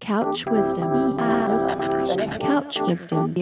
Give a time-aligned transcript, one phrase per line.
[0.00, 1.18] Couch wisdom.
[2.38, 3.34] Couch wisdom.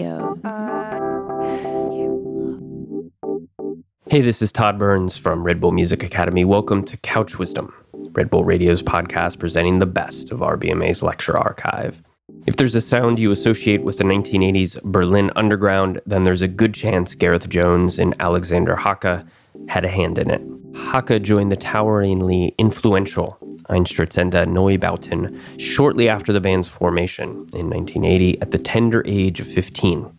[4.09, 6.45] Hey, this is Todd Burns from Red Bull Music Academy.
[6.45, 12.01] Welcome to Couch Wisdom, Red Bull Radio's podcast presenting the best of RBMA's lecture archive.
[12.47, 16.73] If there's a sound you associate with the 1980s Berlin Underground, then there's a good
[16.73, 19.27] chance Gareth Jones and Alexander Hacke
[19.67, 20.41] had a hand in it.
[20.73, 23.37] Hacke joined the toweringly influential
[23.69, 30.11] Einstürzende Neubauten shortly after the band's formation in 1980 at the tender age of 15.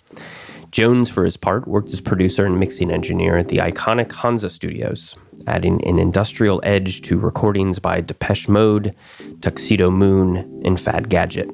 [0.71, 5.17] Jones, for his part, worked as producer and mixing engineer at the iconic Hansa Studios,
[5.49, 8.95] adding an industrial edge to recordings by Depeche Mode,
[9.41, 11.51] Tuxedomoon, and Fad Gadget.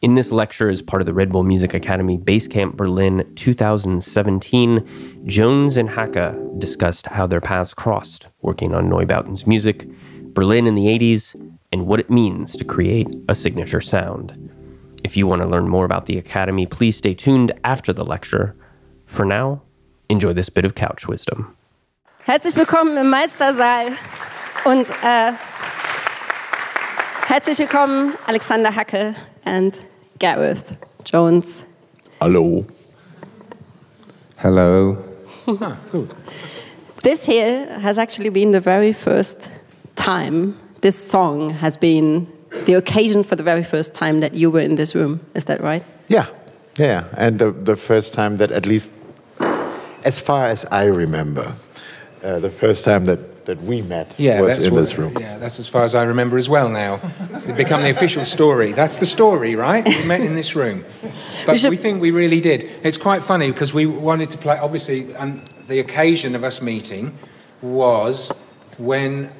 [0.00, 5.76] In this lecture, as part of the Red Bull Music Academy Basecamp Berlin 2017, Jones
[5.76, 9.86] and Hacke discussed how their paths crossed, working on Neubauten's music,
[10.34, 11.34] Berlin in the 80s,
[11.72, 14.32] and what it means to create a signature sound.
[15.04, 18.54] If you want to learn more about the Academy, please stay tuned after the lecture.
[19.06, 19.62] For now,
[20.08, 21.56] enjoy this bit of couch wisdom.
[22.24, 23.96] Herzlich willkommen im Meistersaal
[24.64, 25.32] und äh,
[27.26, 29.78] herzlich willkommen Alexander Hacke and
[30.20, 31.64] Gareth Jones.
[32.20, 32.64] Hello.
[34.36, 34.98] Hello.
[37.02, 39.50] This here has actually been the very first
[39.96, 42.26] time this song has been
[42.66, 45.20] the occasion for the very first time that you were in this room.
[45.34, 45.84] Is that right?
[46.08, 46.26] Yeah,
[46.76, 48.90] yeah, and the, the first time that at least,
[50.04, 51.54] as far as I remember,
[52.22, 55.16] uh, the first time that, that we met was in what- this room.
[55.18, 57.00] Yeah, that's as far as I remember as well now.
[57.32, 58.72] It's become the official story.
[58.72, 59.84] That's the story, right?
[59.86, 60.84] We met in this room.
[61.46, 62.64] But should- we think we really did.
[62.82, 67.16] It's quite funny because we wanted to play, obviously, and the occasion of us meeting
[67.62, 68.32] was
[68.78, 69.30] when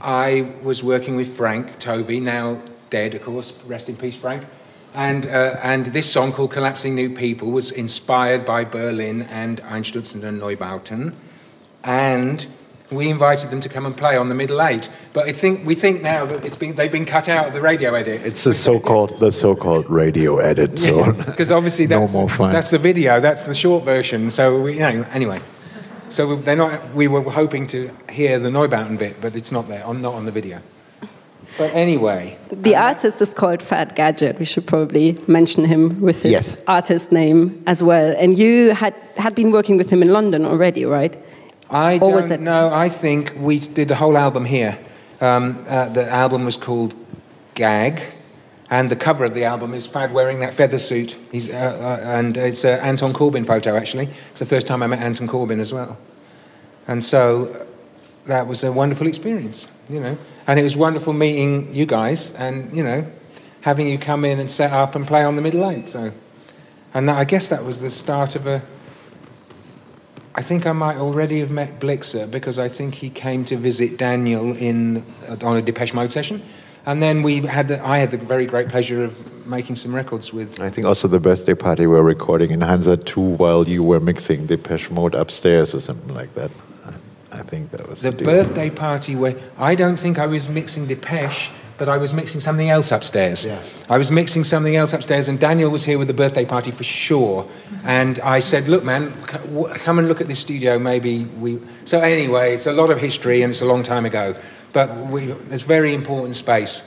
[0.00, 2.60] I was working with Frank Tovey, now
[2.90, 4.44] dead, of course, rest in peace, Frank.
[4.94, 10.32] And, uh, and this song called Collapsing New People was inspired by Berlin and Einstürzende
[10.32, 11.12] Neubauten.
[11.84, 12.46] And
[12.90, 14.88] we invited them to come and play on the Middle Eight.
[15.12, 17.60] But I think, we think now that it's been, they've been cut out of the
[17.60, 18.22] radio edit.
[18.24, 20.78] It's the so-called the so-called radio edit.
[20.78, 22.52] So Because obviously no that's, fun.
[22.52, 24.30] that's the video, that's the short version.
[24.30, 25.40] So, we, you know, anyway.
[26.10, 29.84] So they're not, we were hoping to hear the Neubauten bit, but it's not there,
[29.84, 30.60] on, not on the video.
[31.56, 34.38] But anyway, The artist is called Fad Gadget.
[34.38, 36.56] We should probably mention him with his Yes.
[36.66, 38.14] artist name as well.
[38.18, 41.16] And you had, had been working with him in London already, right?
[41.70, 42.70] I Or don't know.
[42.72, 44.78] I think we did the whole album here.
[45.20, 46.94] Um, uh, the album was called
[47.54, 48.00] Gag,
[48.70, 51.16] and the cover of the album is Fad wearing that feather suit.
[51.32, 54.08] He's, uh, uh, and it's an Anton Corbijn photo, actually.
[54.30, 55.98] It's the first time I met Anton Corbijn as well.
[56.86, 57.64] And so uh,
[58.26, 60.18] that was a wonderful experience, you know.
[60.46, 63.10] And it was wonderful meeting you guys and, you know,
[63.62, 65.88] having you come in and set up and play on the Middle Eight.
[65.88, 66.12] So,
[66.92, 68.62] and that, I guess that was the start of a
[70.38, 73.98] I think I might already have met Blixa because I think he came to visit
[73.98, 75.04] Daniel in
[75.42, 76.42] on a Depeche Mode session,
[76.88, 80.32] and then we had the, I had the very great pleasure of making some records
[80.32, 80.58] with.
[80.58, 84.00] I think also the birthday party we were recording in Hansa 2 while you were
[84.00, 86.50] mixing The Depeche Mode upstairs or something like that.
[86.86, 88.24] I, I think that was The deal.
[88.24, 92.70] birthday party where I don't think I was mixing Depeche, but I was mixing something
[92.70, 93.44] else upstairs.
[93.44, 93.62] Yeah.
[93.90, 96.84] I was mixing something else upstairs, and Daniel was here with the birthday party for
[96.84, 97.46] sure.
[97.84, 99.12] And I said, "Look, man,
[99.84, 100.78] come and look at this studio.
[100.78, 104.34] Maybe we." So anyway, it's a lot of history, and it's a long time ago.
[104.72, 106.82] But we, it's very important space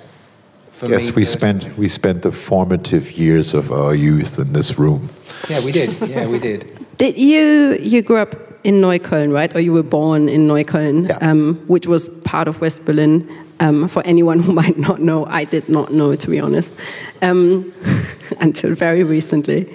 [0.72, 0.94] for me.
[0.94, 5.10] Yes, we spent we spent the formative years of our youth in this room.
[5.50, 5.90] Yeah, we did.
[6.10, 6.66] Yeah, we did.
[6.98, 9.56] Did you you grew up in Neukölln, right?
[9.56, 11.32] Or you were born in Neukölln, Yeah.
[11.32, 13.28] um, which was part of West Berlin.
[13.60, 16.74] Um, for anyone who might not know, I did not know, to be honest,
[17.22, 17.72] um,
[18.40, 19.66] until very recently.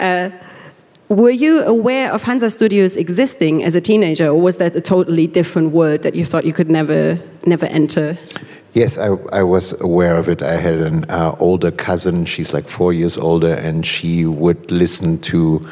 [0.00, 0.30] Uh,
[1.14, 5.26] were you aware of Hansa Studios existing as a teenager, or was that a totally
[5.26, 8.16] different world that you thought you could never, never enter?
[8.74, 10.42] Yes, I, I was aware of it.
[10.42, 12.24] I had an uh, older cousin.
[12.24, 15.66] She's like four years older, and she would listen to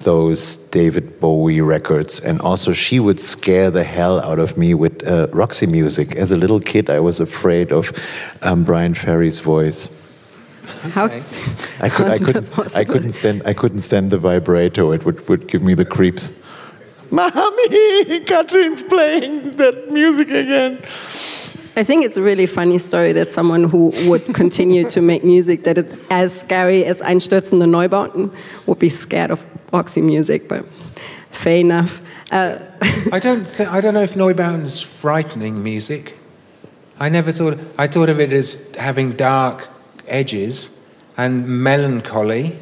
[0.00, 5.06] those David Bowie records, and also she would scare the hell out of me with
[5.06, 6.16] uh, Roxy music.
[6.16, 7.92] As a little kid, I was afraid of
[8.42, 9.90] um, Bryan Ferry's voice.
[10.92, 11.06] How,
[11.80, 12.06] I could.
[12.06, 12.76] I couldn't.
[12.76, 14.92] I couldn't stand, I couldn't stand the vibrato.
[14.92, 16.32] It would, would give me the creeps.
[17.10, 20.78] Mommy, Katherine's playing that music again.
[21.78, 25.64] I think it's a really funny story that someone who would continue to make music
[25.64, 28.34] that is as scary as Einstürzende Neubauten
[28.66, 30.64] would be scared of Roxy music, but
[31.30, 32.00] fair enough.
[32.32, 32.58] Uh,
[33.12, 33.46] I don't.
[33.46, 36.18] Th- I don't know if Neubauten's frightening music.
[36.98, 37.58] I never thought.
[37.78, 39.68] I thought of it as having dark
[40.08, 40.80] edges
[41.16, 42.56] and melancholy.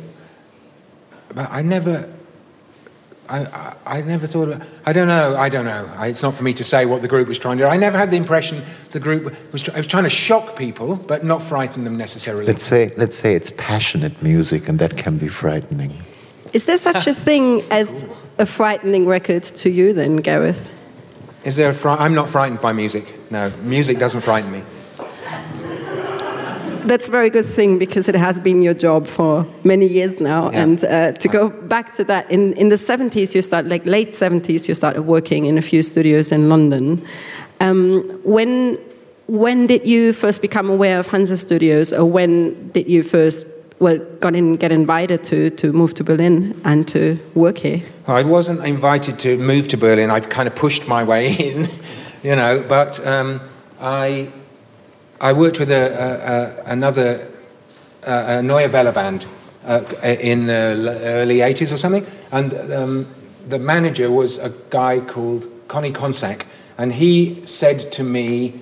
[1.35, 2.11] But I never.
[3.27, 4.69] I, I, I never thought of.
[4.85, 5.37] I don't know.
[5.37, 5.91] I don't know.
[5.97, 7.69] I, it's not for me to say what the group was trying to do.
[7.69, 11.25] I never had the impression the group was, try, was trying to shock people, but
[11.25, 12.45] not frighten them necessarily.
[12.45, 16.03] Let's say, let's say it's passionate music, and that can be frightening.
[16.53, 18.07] Is there such a thing as
[18.39, 20.71] a frightening record to you, then, Gareth?
[21.45, 23.31] Is there a fri- I'm not frightened by music.
[23.31, 24.63] No, music doesn't frighten me.
[26.85, 30.51] That's a very good thing because it has been your job for many years now.
[30.51, 30.63] Yeah.
[30.63, 34.11] And uh, to go back to that, in, in the 70s, you started, like late
[34.11, 37.03] 70s, you started working in a few studios in London.
[37.61, 38.79] Um, when,
[39.29, 43.47] when did you first become aware of Hansa Studios, or when did you first,
[43.79, 47.83] well, got in, get invited to, to move to Berlin and to work here?
[48.07, 50.11] I wasn't invited to move to Berlin.
[50.11, 51.71] I kind of pushed my way in,
[52.23, 52.63] you know.
[52.69, 53.41] But um,
[53.81, 54.31] I,
[55.25, 55.87] I worked with a,
[56.67, 57.27] a, a, another
[58.07, 59.27] uh, a Neue Welle band
[59.65, 62.07] uh, in the early 80s or something.
[62.31, 63.07] And um,
[63.49, 66.45] the manager was a guy called Connie Konsak.
[66.77, 68.61] And he said to me,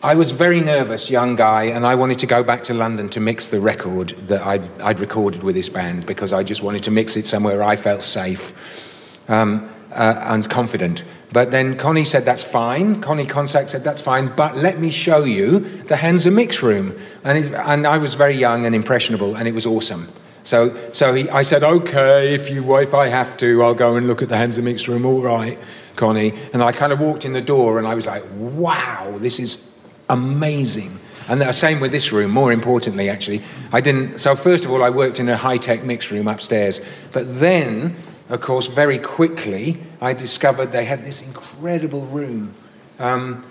[0.00, 3.18] I was very nervous, young guy, and I wanted to go back to London to
[3.18, 6.92] mix the record that I'd, I'd recorded with this band because I just wanted to
[6.92, 11.02] mix it somewhere I felt safe um, uh, and confident.
[11.32, 13.00] But then Connie said, That's fine.
[13.00, 16.96] Connie Konsak said, That's fine, but let me show you the Hansa mix room.
[17.24, 20.08] And, and I was very young and impressionable, and it was awesome.
[20.42, 24.08] So, so he, I said, Okay, if, you, if I have to, I'll go and
[24.08, 25.06] look at the Hansa mix room.
[25.06, 25.58] All right,
[25.96, 26.32] Connie.
[26.52, 29.78] And I kind of walked in the door, and I was like, Wow, this is
[30.08, 30.98] amazing.
[31.28, 33.40] And the same with this room, more importantly, actually.
[33.72, 36.80] I didn't, so first of all, I worked in a high tech mix room upstairs.
[37.12, 37.94] But then,
[38.28, 42.54] of course, very quickly, I discovered they had this incredible room.
[42.98, 43.46] Um,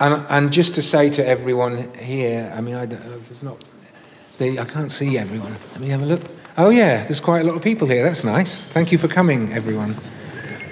[0.00, 3.64] and, and just to say to everyone here, I mean, I, don't, there's not,
[4.40, 5.54] I can't see everyone.
[5.72, 6.22] Let me have a look.
[6.56, 8.04] Oh, yeah, there's quite a lot of people here.
[8.04, 8.66] That's nice.
[8.66, 9.94] Thank you for coming, everyone.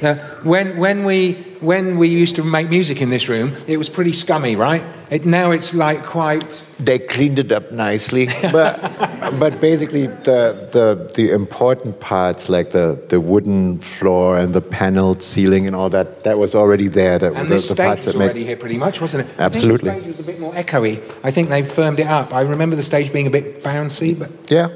[0.03, 3.89] Uh, when, when, we, when we used to make music in this room, it was
[3.89, 4.85] pretty scummy, right?
[5.13, 6.63] It, now it's like quite.
[6.79, 8.81] They cleaned it up nicely, but
[9.39, 10.41] but basically the,
[10.73, 15.91] the the important parts like the, the wooden floor and the paneled ceiling and all
[15.91, 17.19] that that was already there.
[17.19, 19.29] That And the, this the stage parts was that made already here pretty much, wasn't
[19.29, 19.39] it?
[19.39, 19.91] Absolutely.
[19.91, 21.03] I think the stage was a bit more echoey.
[21.23, 22.33] I think they've firmed it up.
[22.33, 24.69] I remember the stage being a bit bouncy, but yeah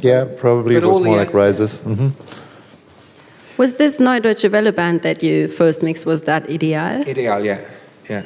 [0.00, 1.78] yeah probably But it was more en- like rises.
[1.78, 2.08] hmm
[3.56, 7.04] Was this Neue Deutsche Welle band that you first mixed, was that Ideal?
[7.08, 7.60] ideal, yeah,
[8.10, 8.22] yeah.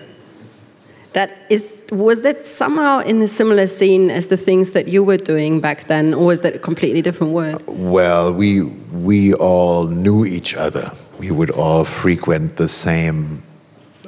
[1.13, 5.17] That is, was that somehow in a similar scene as the things that you were
[5.17, 7.63] doing back then, or was that a completely different world?
[7.67, 10.93] Well, we we all knew each other.
[11.19, 13.43] We would all frequent the same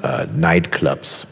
[0.05, 1.27] uh, nightclubs,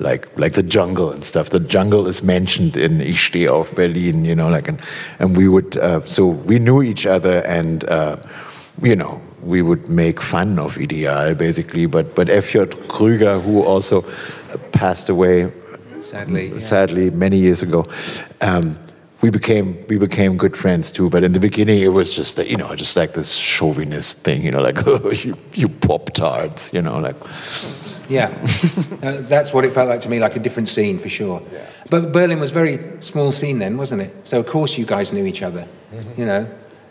[0.00, 1.50] like like the Jungle and stuff.
[1.50, 4.80] The Jungle is mentioned in Ich stehe auf Berlin, you know, like and
[5.20, 8.16] and we would uh, so we knew each other and uh,
[8.82, 11.86] you know we would make fun of Ideal basically.
[11.86, 14.04] But but Effjot Krüger, who also
[14.72, 15.52] passed away
[16.00, 16.58] Sadly, yeah.
[16.58, 17.86] sadly many years ago.
[18.40, 18.78] Um,
[19.22, 22.48] we became we became good friends too, but in the beginning it was just that,
[22.48, 26.72] you know just like this chauvinist thing, you know, like oh you you pop tarts,
[26.72, 27.16] you know, like
[28.08, 28.26] Yeah,
[29.02, 31.42] uh, that's what it felt like to me, like a different scene for sure.
[31.90, 34.12] But Berlin was a very small scene then, wasn't it?
[34.24, 35.66] So of course you guys knew each other.
[35.92, 36.20] Mm-hmm.
[36.20, 36.46] You know,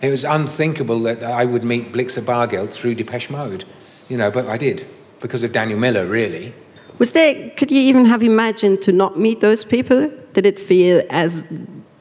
[0.06, 3.66] it was unthinkable that I would meet Blixa Bargeld through Depeche Mode.
[4.10, 4.86] You know, but I did
[5.20, 6.54] because of Daniel Miller, really.
[7.00, 10.12] Was there, could you even have imagined to not meet those people?
[10.34, 11.46] Did it feel as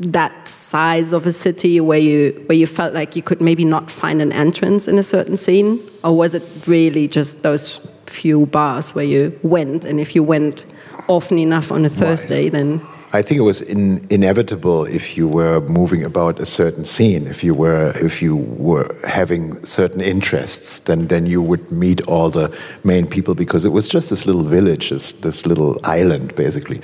[0.00, 3.90] that size of a city where you, where you felt like you could maybe not
[3.90, 5.80] find an entrance in a certain scene?
[6.04, 10.64] Or was it really just those few bars where you went, and if you went
[11.08, 12.80] often enough on a Thursday, then
[13.14, 17.44] I think it was in, inevitable if you were moving about a certain scene, if
[17.44, 22.50] you were if you were having certain interests, then then you would meet all the
[22.82, 26.80] main people because it was just this little village, this, this little island basically.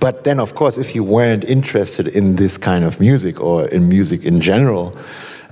[0.00, 3.86] But then of course, if you weren't interested in this kind of music or in
[3.86, 4.96] music in general,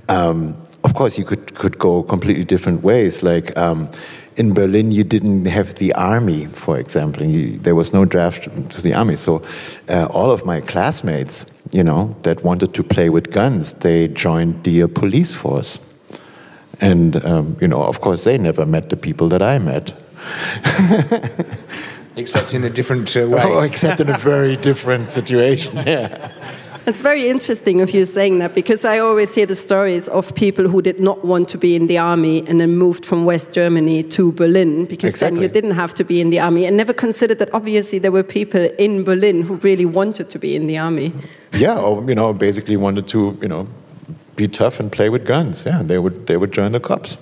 [0.09, 3.21] um, of course you could could go completely different ways.
[3.21, 3.87] Like um,
[4.35, 7.25] in Berlin, you didn't have the army, for example.
[7.25, 9.43] You, there was no draft to the army, so
[9.89, 14.63] uh, all of my classmates, you know, that wanted to play with guns, they joined
[14.63, 15.79] the uh, police force.
[16.81, 19.93] And um, you know, of course, they never met the people that I met.
[22.15, 23.41] Except in a different uh, way.
[23.43, 25.77] Oh, except in a very different situation.
[25.77, 26.31] Yeah.
[26.85, 30.67] It's very interesting of you saying that because I always hear the stories of people
[30.67, 34.03] who did not want to be in the army and then moved from West Germany
[34.03, 35.37] to Berlin because Exactly.
[35.39, 38.11] then you didn't have to be in the army and never considered that obviously there
[38.11, 41.13] were people in Berlin who really wanted to be in the army.
[41.53, 43.65] Yeah, or you know, basically wanted to you know
[44.35, 45.65] be tough and play with guns.
[45.65, 47.17] Yeah, they would they would join the cops.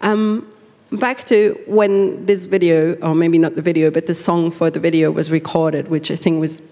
[0.00, 0.49] Um,
[0.92, 4.80] back to when this video, or maybe not the video, but the song for the
[4.80, 6.62] video was recorded, which I think was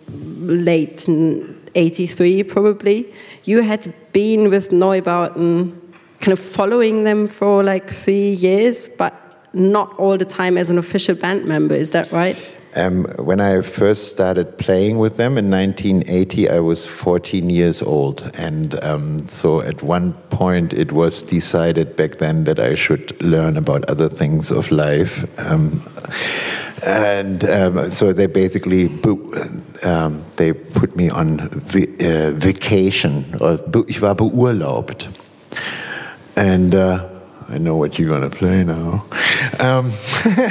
[0.40, 3.12] late in 83 probably.
[3.44, 5.78] You had been with Neubauten,
[6.20, 9.14] kind of following them for like three years, but
[9.52, 12.56] not all the time as an official band member, is that right?
[12.76, 18.30] Um, when I first started playing with them in 1980, I was 14 years old,
[18.34, 23.56] and um, so at one point it was decided back then that I should learn
[23.56, 25.24] about other things of life.
[25.38, 25.82] Um,
[26.86, 28.88] and um, so they basically
[29.82, 33.58] um, they put me on vi- uh, vacation, or
[33.88, 35.08] ich war beurlaubt.
[36.36, 37.17] And uh,
[37.50, 39.06] I know what you're gonna play now.
[39.58, 39.92] Um,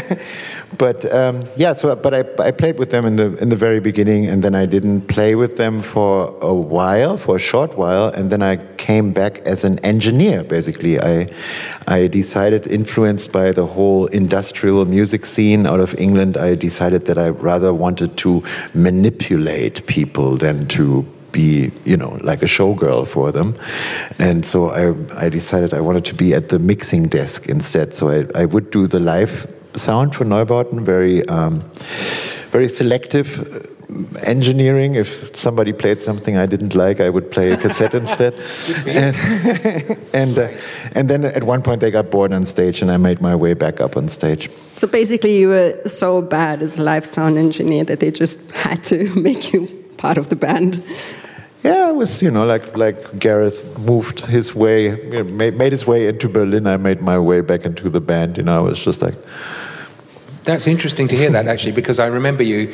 [0.79, 3.79] but um, yeah, so but I, I played with them in the in the very
[3.79, 8.07] beginning, and then I didn't play with them for a while, for a short while,
[8.07, 10.43] and then I came back as an engineer.
[10.43, 11.29] Basically, I
[11.87, 17.19] I decided, influenced by the whole industrial music scene out of England, I decided that
[17.19, 21.05] I rather wanted to manipulate people than to
[21.37, 23.55] be, you know, like a showgirl for them.
[24.17, 24.83] And so I,
[25.25, 27.93] I decided I wanted to be at the mixing desk instead.
[27.93, 31.61] So I, I would do the live sound for Neubauten, very, um,
[32.49, 34.95] very selective uh, engineering.
[34.95, 38.33] If somebody played something I didn't like, I would play a cassette instead.
[38.87, 39.15] And,
[40.13, 40.49] and, uh,
[40.93, 43.53] and then at one point they got bored on stage and I made my way
[43.53, 44.49] back up on stage.
[44.73, 48.83] So basically, you were so bad as a live sound engineer that they just had
[48.85, 49.67] to make you
[49.97, 50.83] part of the band.
[51.63, 55.71] Yeah, it was you know like like Gareth moved his way, you know, made, made
[55.71, 56.67] his way into Berlin.
[56.67, 58.37] I made my way back into the band.
[58.37, 59.15] You know, I was just like,
[60.43, 62.73] That's interesting to hear that actually, because I remember you.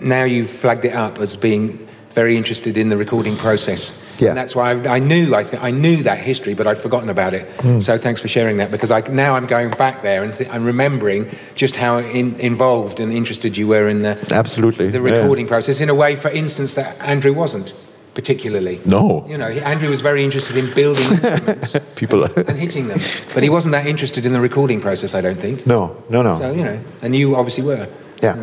[0.00, 3.98] Now you've flagged it up as being very interested in the recording process.
[4.18, 4.28] Yeah.
[4.28, 7.08] And that's why I, I knew I, th- I knew that history, but I'd forgotten
[7.08, 7.48] about it.
[7.60, 7.80] Hmm.
[7.80, 10.64] So thanks for sharing that because I, now I'm going back there and th- I'm
[10.64, 15.16] remembering just how in, involved and interested you were in the absolutely the yeah.
[15.16, 15.80] recording process.
[15.80, 17.72] In a way, for instance, that Andrew wasn't
[18.14, 18.80] particularly.
[18.84, 19.24] No.
[19.28, 22.24] You know, Andrew was very interested in building instruments People.
[22.24, 23.00] and hitting them,
[23.34, 25.14] but he wasn't that interested in the recording process.
[25.14, 25.66] I don't think.
[25.66, 26.34] no, no, no.
[26.34, 27.88] So you know, and you obviously were.
[28.22, 28.36] yeah.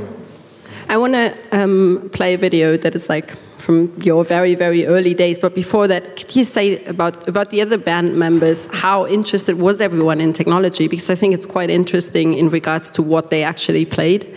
[0.91, 5.13] I want to um, play a video that is like from your very, very early
[5.13, 5.37] days.
[5.37, 9.81] But before that, could you say about, about the other band members, how interested was
[9.81, 10.87] everyone in technology?
[10.87, 14.35] Because I think it's quite interesting in regards to what they actually played.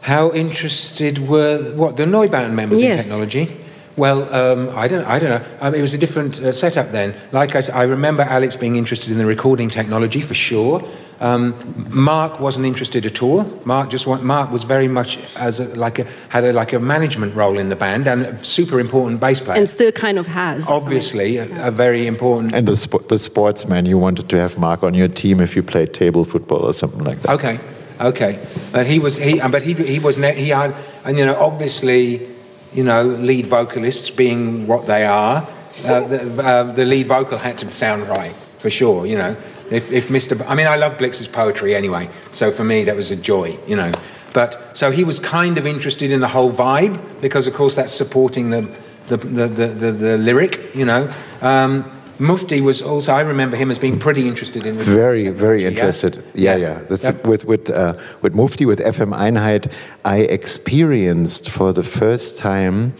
[0.00, 2.96] How interested were what the Neubauten members Yes.
[2.96, 3.56] in technology?
[3.96, 5.48] Well, um, I don't, I don't know.
[5.60, 7.14] Um, it was a different uh, setup then.
[7.32, 10.82] Like I said, I remember Alex being interested in the recording technology for sure.
[11.20, 11.54] Um,
[11.90, 13.44] Mark wasn't interested at all.
[13.66, 16.78] Mark just want, Mark was very much as a, like a, had a, like a
[16.78, 19.58] management role in the band and a super important bass player.
[19.58, 20.70] And still kind of has.
[20.70, 22.54] Obviously, a, a very important.
[22.54, 25.62] And the sp- the sportsman, you wanted to have Mark on your team if you
[25.62, 27.32] played table football or something like that.
[27.32, 27.60] Okay,
[28.00, 28.38] okay.
[28.72, 32.26] But he was he, but he he was ne- he had and you know obviously,
[32.72, 35.46] you know lead vocalists being what they are,
[35.84, 39.06] uh, the, uh, the lead vocal had to sound right for sure.
[39.06, 39.36] You know,
[39.70, 40.38] if if Mr.
[40.38, 43.58] B- I mean, I love Blix's poetry anyway, so for me that was a joy.
[43.66, 43.92] You know,
[44.32, 47.92] but so he was kind of interested in the whole vibe because of course that's
[47.92, 48.62] supporting the
[49.08, 50.74] the the the, the, the lyric.
[50.74, 51.12] You know.
[51.40, 53.12] Um, Mufti was also.
[53.12, 54.74] I remember him as being pretty interested in.
[54.76, 56.22] Very, very interested.
[56.34, 56.80] Yeah, yeah.
[56.88, 59.72] That's That- with with uh, with Mufti with FM Einheit.
[60.04, 62.92] I experienced for the first time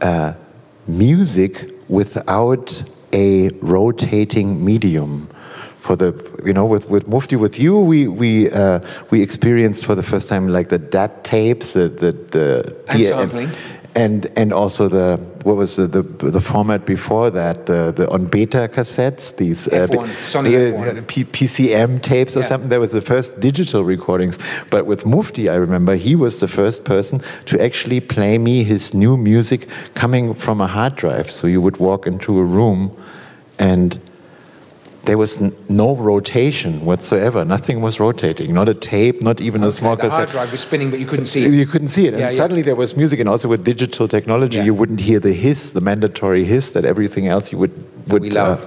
[0.00, 0.32] uh,
[0.86, 5.28] music without a rotating medium.
[5.80, 6.12] For the
[6.44, 10.28] you know with with Mufti with you we we uh, we experienced for the first
[10.30, 13.48] time like the DAT tapes the the, the And sampling.
[13.48, 13.56] and
[13.96, 18.26] and and also the what was the the, the format before that the, the on
[18.26, 21.06] beta cassettes these F1, Sony uh, F1.
[21.06, 22.46] P- PCM tapes or Yeah.
[22.46, 22.70] something.
[22.70, 24.38] That was the first digital recordings.
[24.70, 28.94] But with Mufti, I remember he was the first person to actually play me his
[28.94, 31.30] new music coming from a hard drive.
[31.30, 32.90] So you would walk into a room
[33.58, 33.98] and
[35.06, 37.44] there was n- no rotation whatsoever.
[37.44, 38.54] Nothing was rotating.
[38.54, 40.30] Not a tape, not even a small the hard cassette.
[40.30, 41.52] drive was spinning, but you couldn't see it.
[41.52, 42.14] You couldn't see it.
[42.14, 44.64] And Yeah, suddenly there was music, and also with digital technology, Yeah.
[44.64, 47.72] you wouldn't hear the hiss, the mandatory hiss that everything else you would,
[48.08, 48.64] would we love.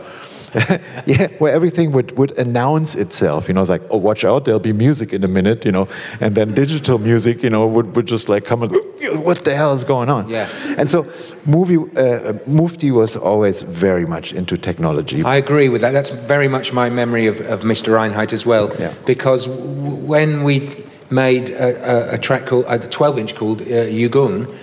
[1.06, 4.74] yeah, where everything would, would announce itself, you know, like, oh, watch out, there'll be
[4.74, 5.88] music in a minute, you know,
[6.22, 8.72] and then digital music, you know, would, would just like come and,
[9.26, 10.30] what the hell is going on?
[10.30, 10.48] Yeah.
[10.78, 11.06] And so,
[11.46, 15.24] movie, uh, Mufti was always very much into technology.
[15.24, 15.92] I agree with that.
[15.92, 17.94] That's very much my memory of, of Mr.
[17.94, 18.74] Reinhardt as well.
[18.80, 18.94] Yeah.
[19.06, 20.70] Because w- when we
[21.10, 24.54] made a, a, a track called, a 12 inch called uh, Yü-Gung,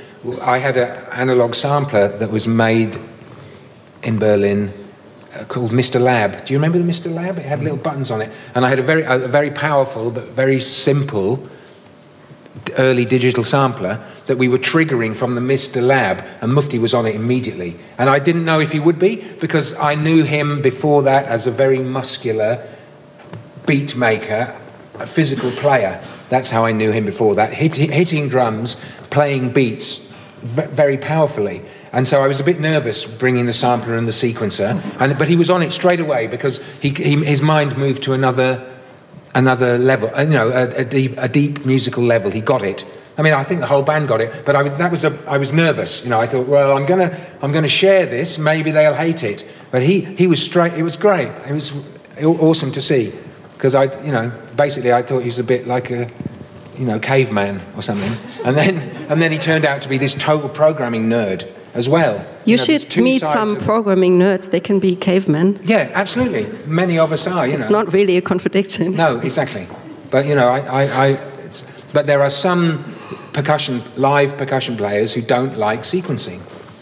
[0.40, 2.96] I had an analog sampler that was made
[4.02, 4.72] in Berlin
[5.34, 6.00] Uh, called Mr.
[6.00, 6.44] Lab.
[6.44, 7.12] Do you remember the Mr.
[7.12, 7.38] Lab?
[7.38, 8.30] It had little buttons on it.
[8.54, 11.44] And I had a very, a very powerful but very simple
[12.78, 15.82] early digital sampler that we were triggering from the Mr.
[15.84, 17.76] Lab, and Mufti was on it immediately.
[17.98, 21.46] And I didn't know if he would be because I knew him before that as
[21.46, 22.66] a very muscular
[23.66, 24.58] beat maker,
[24.94, 26.02] a physical player.
[26.28, 30.12] That's how I knew him before that, hitting, hitting drums, playing beats
[30.42, 31.62] very powerfully.
[31.94, 35.28] And so I was a bit nervous bringing the sampler and the sequencer, and, but
[35.28, 38.70] he was on it straight away because he, he, his mind moved to another
[39.34, 42.30] another level, uh, you know, a, a, deep, a deep musical level.
[42.30, 42.84] He got it.
[43.16, 45.30] I mean, I think the whole band got it, but I was, that was a,
[45.30, 46.04] I was nervous.
[46.04, 48.38] You know, I thought, well, I'm gonna, I'm gonna share this.
[48.38, 49.44] Maybe they'll hate it.
[49.70, 50.74] But he, he was straight.
[50.74, 51.28] It was great.
[51.46, 51.72] It was
[52.22, 53.12] awesome to see,
[53.54, 56.10] because I, you know, basically I thought he was a bit like a,
[56.76, 58.12] you know, caveman or something.
[58.44, 62.24] And then, and then he turned out to be this total programming nerd as well.
[62.44, 64.50] You, know, should meet some of- programming nerds.
[64.50, 65.58] They can be cavemen.
[65.64, 66.46] Yeah, absolutely.
[66.66, 67.46] Many of us are.
[67.46, 67.82] You It's know.
[67.82, 68.96] not really a contradiction.
[68.96, 69.66] No, exactly.
[70.10, 71.06] But you know, I, I, I
[71.44, 72.84] it's, but there are some
[73.32, 76.40] percussion, live percussion players who don't like sequencing.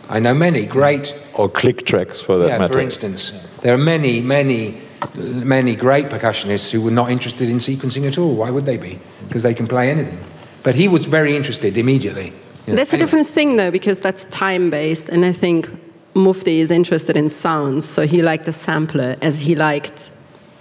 [0.08, 1.18] I know many great.
[1.34, 2.75] or click tracks for that yeah, matter.
[2.75, 4.82] for instance, there are many, many,
[5.16, 8.34] many great percussionists who were not interested in sequencing at all.
[8.34, 8.99] Why would they be?
[9.28, 10.18] Because they can play anything.
[10.62, 12.32] But he was very interested immediately.
[12.66, 12.76] You know.
[12.76, 15.69] That's a different thing, though, because that's time based, and I think
[16.14, 20.12] Mufti is interested in sounds, so he liked the sampler as he liked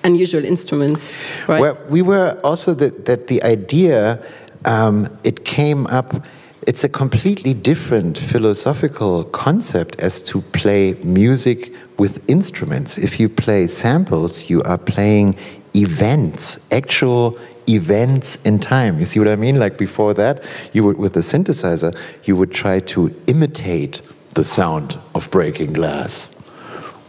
[0.04, 1.12] unusual instruments,
[1.48, 1.62] right?
[1.62, 4.24] Well, we were also that, that the idea
[4.66, 6.26] um, it came up.
[6.68, 12.98] It's a completely different philosophical concept as to play music with instruments.
[12.98, 15.38] If you play samples, you are playing
[15.76, 17.38] events, actual
[17.70, 19.00] events in time.
[19.00, 19.58] You see what I mean?
[19.58, 24.02] Like before that, you would with the synthesizer, you would try to imitate
[24.34, 26.34] the sound of breaking glass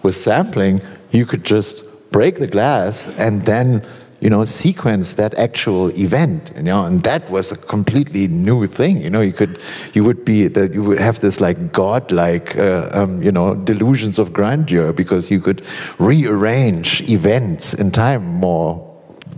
[0.02, 3.86] with sampling, you could just break the glass and then
[4.22, 9.02] you know sequence that actual event you know and that was a completely new thing
[9.02, 9.58] you know you could
[9.94, 14.18] you would be that you would have this like godlike uh, um, you know delusions
[14.18, 15.60] of grandeur because you could
[15.98, 18.88] rearrange events in time more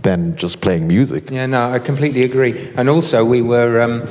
[0.03, 2.53] than just playing music Yeah, no, I completely agree.
[2.77, 4.07] And also, we were, um,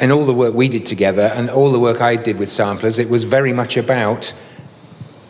[0.00, 2.98] in all the work we did together and all the work I did with samplers,
[2.98, 4.34] it was very much about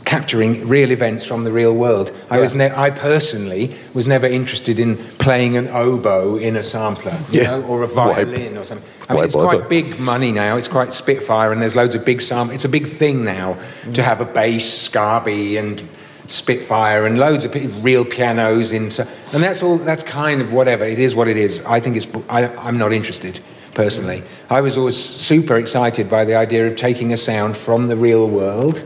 [0.06, 2.10] capturing real events from the real world.
[2.30, 7.12] I was, ne- I personally was never interested in playing an oboe in a sampler,
[7.30, 7.46] you Yeah.
[7.58, 8.88] know, or a Why- violin or something.
[9.08, 9.58] I mean, why it's bother?
[9.58, 10.56] quite big money now.
[10.56, 12.50] It's quite Spitfire, and there's loads of big sam.
[12.50, 13.58] It's a big thing now
[13.94, 15.82] to have a bass, Scarby, and
[16.28, 18.90] Spitfire, and loads of real pianos in.
[18.90, 19.76] so- And that's all.
[19.76, 20.84] That's kind of whatever.
[20.84, 21.64] It is what it is.
[21.66, 22.06] I think it's.
[22.28, 23.38] I, I'm not interested
[23.74, 24.22] personally.
[24.50, 28.28] I was always super excited by the idea of taking a sound from the real
[28.28, 28.82] world.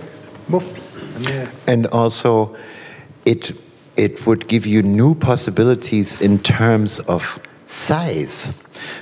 [0.49, 0.87] Woof.
[1.21, 1.51] And, yeah.
[1.67, 2.57] and also
[3.25, 3.53] it
[3.97, 8.55] it would give you new possibilities in terms of size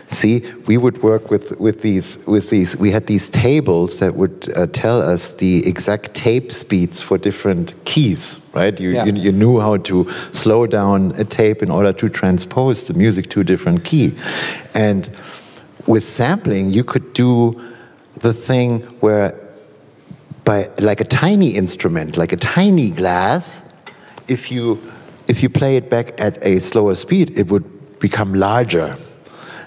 [0.09, 4.49] see we would work with with these with these we had these tables that would
[4.57, 9.05] uh, tell us the exact tape speeds for different keys right you, Yeah.
[9.05, 13.31] you you knew how to slow down a tape in order to transpose the music
[13.31, 14.13] to a different key
[14.75, 15.09] and
[15.87, 17.55] with sampling you could do
[18.21, 19.33] the thing where
[20.49, 23.71] by like a tiny instrument, like a tiny glass,
[24.29, 24.79] if you
[25.27, 27.67] if you play it back at a slower speed, it would
[28.01, 28.97] become larger,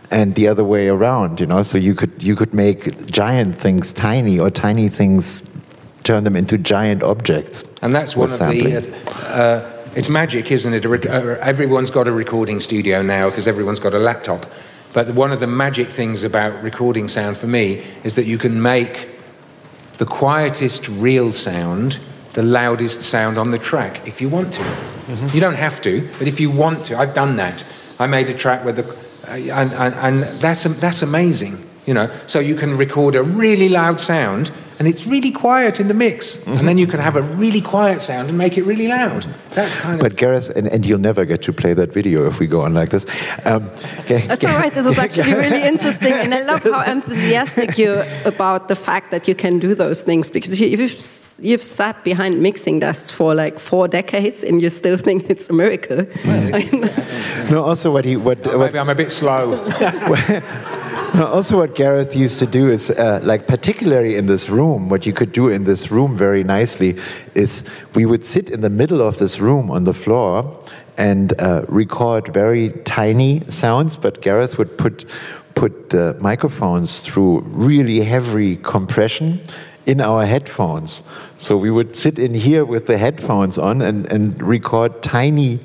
[0.09, 1.39] and the other way around.
[1.39, 5.47] You know, so you could you could make giant things tiny, or tiny things
[6.03, 7.63] turn them into giant objects.
[7.83, 8.73] And that's one of sampling.
[8.73, 8.91] the.
[9.07, 10.83] Uh, uh, it's magic, isn't it?
[10.83, 14.47] Uh, everyone's got a recording studio now because everyone's got a laptop.
[14.93, 18.63] But one of the magic things about recording sound for me is that you can
[18.63, 19.20] make
[20.01, 21.99] the quietest real sound
[22.33, 24.63] the loudest sound on the track if you want to.
[25.31, 27.63] You don't have to, but if you want to, I've done that.
[27.99, 28.85] I made a track with the,
[29.27, 32.09] uh, and, and, and that's that's amazing, you know.
[32.25, 36.43] So you can record a really loud sound, and it's really quiet in the mix.
[36.47, 39.27] And then you can have a really quiet sound and make it really loud.
[39.51, 39.99] That's kind of.
[40.01, 42.73] But Gareth, and, and you'll never get to play that video if we go on
[42.73, 43.05] like this.
[43.45, 43.69] Um,
[44.07, 44.73] That's all right.
[44.73, 49.27] This is actually really interesting, and I love how enthusiastic you're about the fact that
[49.27, 50.99] you can do those things because you, you've
[51.41, 55.53] you've sat behind mixing desks for like four decades, and you still think it's a
[55.53, 56.07] miracle.
[57.51, 59.63] no, also what he what, Oh, what maybe I'm a bit slow.
[61.15, 65.11] Also, what Gareth used to do is, uh, like, particularly in this room, what you
[65.11, 66.97] could do in this room very nicely
[67.35, 70.57] is we would sit in the middle of this room on the floor
[70.97, 75.05] and uh, record very tiny sounds, but Gareth would put
[75.53, 79.41] put the microphones through really heavy compression
[79.85, 81.03] in our headphones.
[81.37, 85.59] So we would sit in here with the headphones on and, and record tiny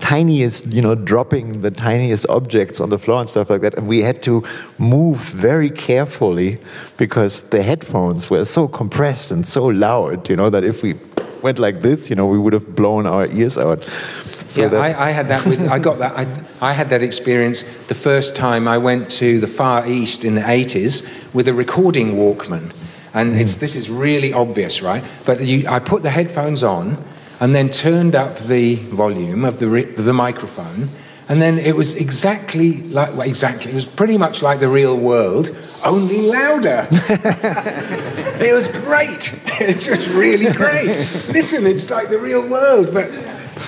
[0.00, 3.74] tiniest, you know, dropping the tiniest objects on the floor and stuff like that.
[3.74, 4.44] And we had to
[4.78, 6.58] move very carefully
[6.96, 10.96] because the headphones were so compressed and so loud, you know, that if we
[11.42, 13.82] went like this, you know, we would have blown our ears out.
[13.84, 17.62] So yeah, I, I had that with, I got that, I, I had that experience
[17.86, 22.14] the first time I went to the Far East in the 80s with a recording
[22.14, 22.74] Walkman.
[23.14, 23.60] And it's, mm.
[23.60, 25.04] this is really obvious, right?
[25.24, 27.02] But you, I put the headphones on
[27.40, 30.88] and then turned up the volume of the, ri- of the microphone.
[31.28, 34.96] And then it was exactly like, well, exactly, it was pretty much like the real
[34.96, 36.88] world, only louder.
[36.90, 39.34] it was great.
[39.60, 40.86] It was really great.
[41.30, 43.10] Listen, it's like the real world, but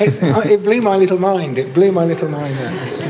[0.01, 1.59] it, uh, it blew my little mind.
[1.59, 2.55] It blew my little mind.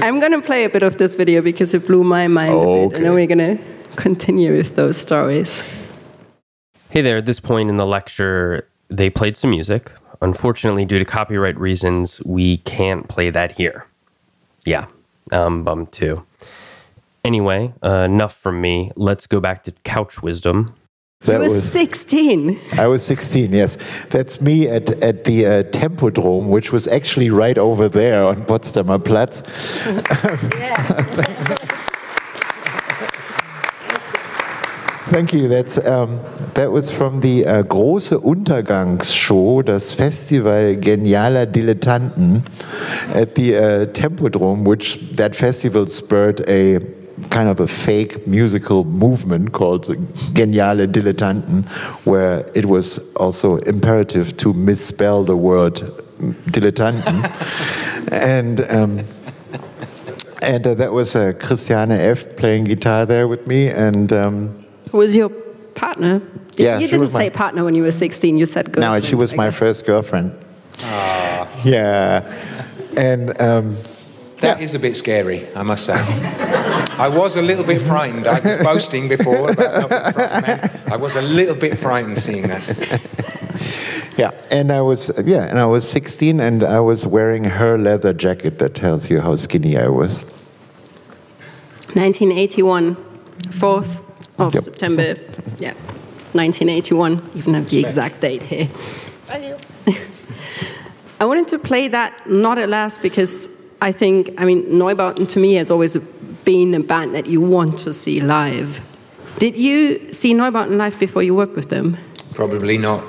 [0.03, 2.89] I'm going to play a bit of this video because it blew my mind a
[2.89, 3.63] bit, and then we're going to
[3.97, 5.63] continue with those stories.
[6.89, 9.93] Hey there, at this point in the lecture, they played some music.
[10.23, 13.87] Unfortunately, due to copyright reasons, we can't play that here.
[14.65, 14.87] Yeah,
[15.33, 16.25] I'm bummed too.
[17.25, 18.93] Anyway, uh, enough from me.
[18.97, 20.75] Let's go back to couch wisdom.
[21.25, 22.59] He was, was 16.
[22.79, 23.77] I was 16, yes.
[24.09, 29.05] That's me at, at the uh, Tempodrome, which was actually right over there on Potsdamer
[29.05, 29.43] Platz.
[35.11, 35.49] Thank you.
[35.49, 36.21] That's, um,
[36.55, 42.45] that was from the uh, Große Untergangsshow, das Festival Genialer Dilettanten
[43.13, 46.79] at the uh, Tempodrome, which that festival spurred a
[47.29, 49.89] kind of a fake musical movement called
[50.33, 51.67] Geniale Dilettanten,
[52.07, 55.75] where it was also imperative to misspell the word
[56.53, 57.25] Dilettanten.
[58.13, 59.05] and um,
[60.41, 62.37] and uh, that was uh, Christiane F.
[62.37, 65.29] playing guitar there with me, and um, was your
[65.75, 66.19] partner?
[66.57, 68.73] Did- Yeah, you she didn't was my- say partner when you were 16, you said
[68.73, 69.03] girlfriend.
[69.05, 69.59] no, she was I my guess.
[69.59, 70.33] first girlfriend.
[70.83, 72.23] Ah Yeah,
[72.97, 73.77] and um,
[74.41, 75.95] That is a bit scary, I must say.
[76.99, 78.27] I was a little bit frightened.
[78.27, 80.93] I was boasting before about not frightened.
[80.93, 82.63] I was a little bit frightened seeing that.
[84.17, 88.13] yeah, and I was yeah, and I was 16, and I was wearing her leather
[88.15, 90.25] jacket that tells you how skinny I was.
[91.95, 92.97] 1981,
[93.51, 94.03] 4th
[94.41, 94.63] of Yep.
[94.63, 95.15] September.
[95.59, 95.75] Yeah,
[96.33, 97.31] 1981.
[97.35, 98.69] Even have the exact date here.
[101.21, 103.49] I wanted to play that not at last because
[103.83, 105.97] I think, I mean, Neubauten to me has always
[106.45, 108.81] been a band that you want to see live.
[109.39, 111.97] Did you see Neubauten live before you worked with them?
[112.35, 113.05] Probably not.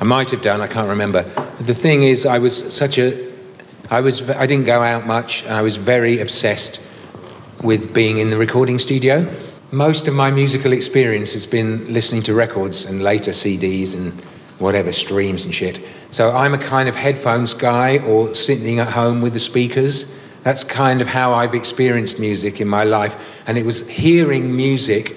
[0.00, 0.60] I might have done.
[0.60, 1.22] I can't remember.
[1.60, 3.26] The thing is, I was such a.
[3.90, 4.28] I was.
[4.30, 6.80] I didn't go out much, and I was very obsessed
[7.62, 9.26] with being in the recording studio.
[9.72, 14.12] Most of my musical experience has been listening to records and later CDs and
[14.60, 15.84] whatever streams and shit.
[16.12, 20.16] So I'm a kind of headphones guy or sitting at home with the speakers.
[20.44, 25.16] That's kind of how I've experienced music in my life, and it was hearing music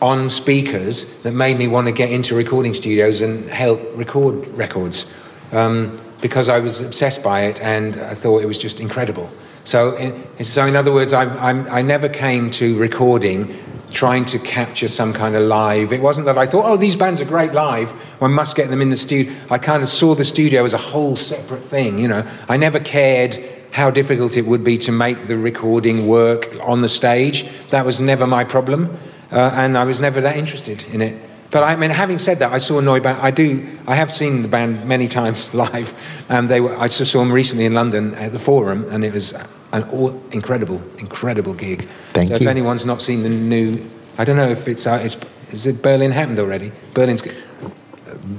[0.00, 5.12] on speakers that made me want to get into recording studios and help record records
[5.50, 9.28] um, because I was obsessed by it and I thought it was just incredible.
[9.66, 13.58] So, in, so in other words, I, I'm, I never came to recording
[13.90, 15.92] trying to capture some kind of live.
[15.92, 17.92] It wasn't that I thought, oh, these bands are great live.
[18.22, 19.34] I must get them in the studio.
[19.50, 21.98] I kind of saw the studio as a whole separate thing.
[21.98, 23.38] You know, I never cared
[23.72, 27.48] how difficult it would be to make the recording work on the stage.
[27.70, 28.96] That was never my problem
[29.30, 31.20] uh, and I was never that interested in it.
[31.50, 33.20] But I mean, having said that, I saw Neuband.
[33.20, 33.66] I do.
[33.86, 35.94] I have seen the band many times live,
[36.28, 36.76] and they were.
[36.76, 39.32] I just saw them recently in London at the Forum, and it was
[39.72, 41.86] an all, incredible, incredible gig.
[42.10, 42.40] Thank so you.
[42.40, 43.78] if anyone's not seen the new,
[44.18, 44.86] I don't know if it's.
[44.86, 45.16] Uh, it's
[45.52, 46.72] is it Berlin happened already?
[46.94, 47.26] Berlin's.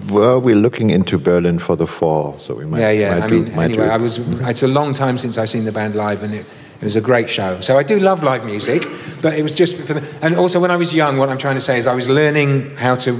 [0.09, 2.79] Well, we're looking into Berlin for the fall, so we might.
[2.79, 3.19] Yeah, yeah.
[3.19, 3.89] might I do- mean, might do anyway.
[3.89, 4.17] I was.
[4.41, 6.45] It's a long time since I've seen the band live, and it,
[6.79, 7.59] it was a great show.
[7.59, 8.87] So I do love live music,
[9.21, 10.17] but it was just for the.
[10.21, 12.75] And also, when I was young, what I'm trying to say is I was learning
[12.77, 13.13] how to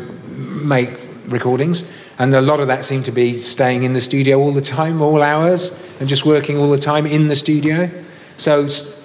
[0.64, 0.90] make
[1.28, 4.62] recordings, and a lot of that seemed to be staying in the studio all the
[4.62, 7.90] time, all hours, and just working all the time in the studio.
[8.38, 8.96] So, st-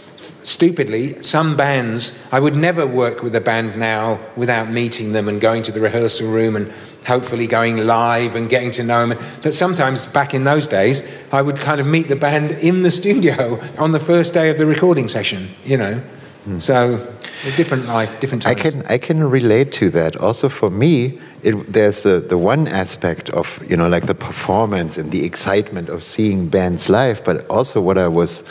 [0.46, 5.40] stupidly, some bands, I would never work with a band now without meeting them and
[5.40, 6.72] going to the rehearsal room and
[7.06, 9.18] hopefully going live and getting to know them.
[9.42, 12.90] But sometimes back in those days, I would kind of meet the band in the
[13.02, 16.02] studio on the first day of the recording session, you know.
[16.46, 16.60] Mm.
[16.60, 17.14] So,
[17.46, 18.58] a different life, different times.
[18.58, 20.16] I can, I can relate to that.
[20.16, 24.98] Also, for me, it, there's the, the one aspect of, you know, like the performance
[24.98, 28.44] and the excitement of seeing bands live, but also what I was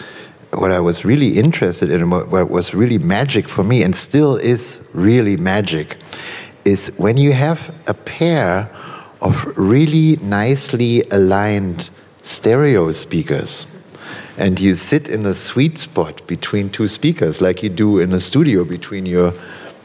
[0.53, 4.85] what I was really interested in, what was really magic for me, and still is
[4.93, 5.97] really magic,
[6.65, 8.69] is when you have a pair
[9.21, 11.89] of really nicely aligned
[12.23, 13.65] stereo speakers
[14.37, 18.19] and you sit in the sweet spot between two speakers like you do in a
[18.19, 19.33] studio between your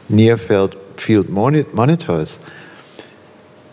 [0.09, 2.39] near field monitors.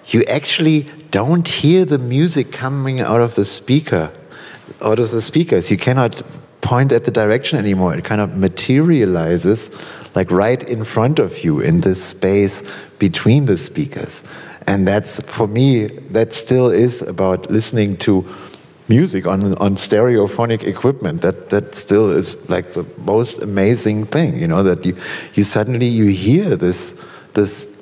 [0.09, 4.13] You actually don't hear the music coming out of the speaker
[4.83, 5.71] out of the speakers.
[5.71, 6.23] You cannot
[6.61, 7.95] point at the direction anymore.
[7.95, 9.71] It kind of materializes
[10.15, 12.63] like right in front of you in this space
[12.99, 14.23] between the speakers.
[14.67, 18.23] And that's, for me, that still is about listening to
[18.89, 21.23] music on, on stereophonic equipment.
[21.23, 24.97] That, that still is like the most amazing thing, you know, that you,
[25.35, 27.01] you suddenly, you hear this,
[27.35, 27.75] this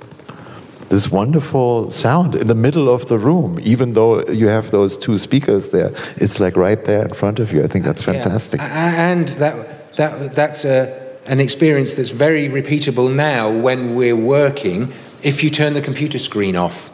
[0.93, 5.17] this wonderful sound in the middle of the room, even though you have those two
[5.17, 5.91] speakers there.
[6.17, 7.65] It's like right there in front of you.
[7.65, 8.61] I think that's fantastic.
[8.61, 9.11] Yeah.
[9.11, 15.43] And that, that, that's a, an experience that's very repeatable now when we're working if
[15.43, 16.91] you turn the computer screen off.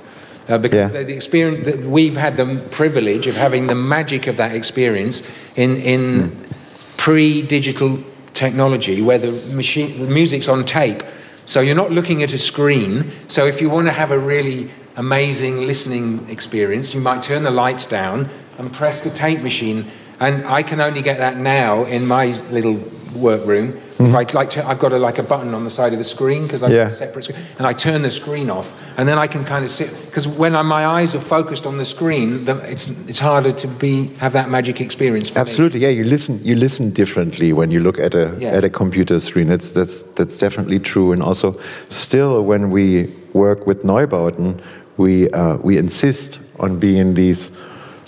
[0.48, 0.98] Uh, because yeah.
[0.98, 5.22] the, the, experience that we've had the privilege of having the magic of that experience
[5.56, 6.96] in, in mm.
[6.96, 11.02] pre-digital technology where the machine the music's on tape
[11.44, 14.70] so you're not looking at a screen so if you want to have a really
[14.96, 19.84] amazing listening experience you might turn the lights down and press the tape machine
[20.20, 22.82] and I can only get that now in my little
[23.14, 23.80] workroom.
[23.98, 24.14] Mm-hmm.
[24.14, 26.04] If I like to, I've got a, like a button on the side of the
[26.04, 26.84] screen because I've yeah.
[26.84, 29.64] got a separate screen, and I turn the screen off, and then I can kind
[29.64, 33.18] of sit because when I, my eyes are focused on the screen, the, it's it's
[33.18, 35.36] harder to be have that magic experience.
[35.36, 35.86] Absolutely, me.
[35.86, 35.92] yeah.
[35.92, 38.50] You listen you listen differently when you look at a yeah.
[38.50, 39.48] at a computer screen.
[39.48, 41.58] That's that's that's definitely true, and also
[41.88, 44.62] still when we work with Neubauten,
[44.96, 47.50] we uh, we insist on being these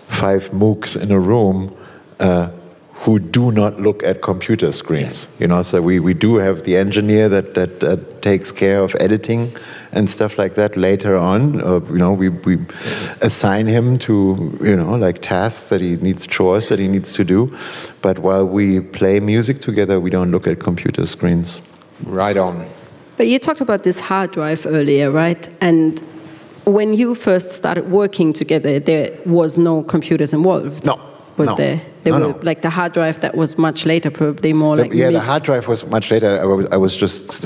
[0.07, 1.77] five moocs in a room.
[2.21, 2.51] Uh,
[3.01, 5.27] who do not look at computer screens.
[5.39, 8.95] You know, so we, we do have the engineer that, that, that takes care of
[9.01, 9.53] editing
[9.93, 11.63] and stuff like that later on.
[11.63, 12.59] Uh, you know, we, we
[13.23, 17.25] assign him to, you know, like tasks that he needs, chores that he needs to
[17.25, 17.57] do.
[18.03, 21.63] But while we play music together, we don't look at computer screens.
[22.05, 22.69] Right on.
[23.17, 25.49] But you talked about this hard drive earlier, right?
[25.63, 25.99] And
[26.65, 30.85] when you first started working together, there was no computers involved.
[30.85, 31.10] No
[31.41, 31.57] was no.
[31.57, 31.81] there?
[32.03, 32.39] There no, were no.
[32.43, 34.93] like the hard drive that was much later, probably more the, like.
[34.95, 36.41] Yeah, the hard drive was much later.
[36.41, 37.43] I was, I was just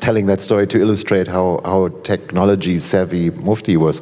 [0.00, 4.00] telling that story to illustrate how, how technology savvy Mufti was.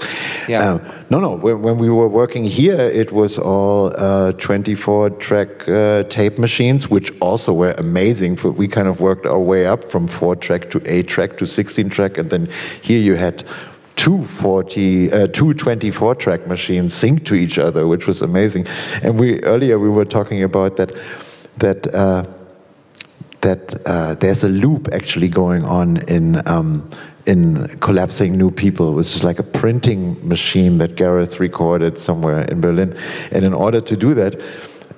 [0.48, 0.74] Yeah.
[0.74, 1.37] Uh, no, no.
[1.37, 6.88] When, when, we were working here, it was all uh, 24 track uh, tape machines,
[6.88, 8.37] which also were amazing.
[8.37, 11.46] For, we kind of worked our way up from four track to eight track to
[11.46, 12.48] 16 track, and then
[12.81, 13.44] here you had
[14.01, 18.67] two 40, uh, two 24 track machines sync to each other, which was amazing.
[19.03, 20.97] And we earlier we were talking about that
[21.59, 22.25] that uh,
[23.43, 26.49] that uh, there's a loop actually going on in.
[26.49, 26.89] Um,
[27.27, 32.63] in collapsing new people, which is like a printing machine that Gareth recorded somewhere in
[32.63, 32.97] Berlin.
[33.31, 34.41] And in order to do that,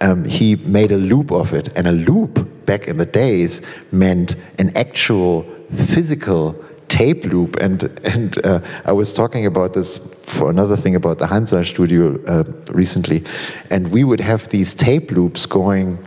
[0.00, 1.68] um, he made a loop of it.
[1.76, 3.60] And a loop back in the days
[3.90, 5.42] meant an actual
[5.74, 6.54] physical
[6.92, 7.56] tape loop.
[7.56, 12.20] And, and uh, I was talking about this for another thing about the Hansa studio
[12.26, 13.24] uh, recently.
[13.70, 16.06] And we would have these tape loops going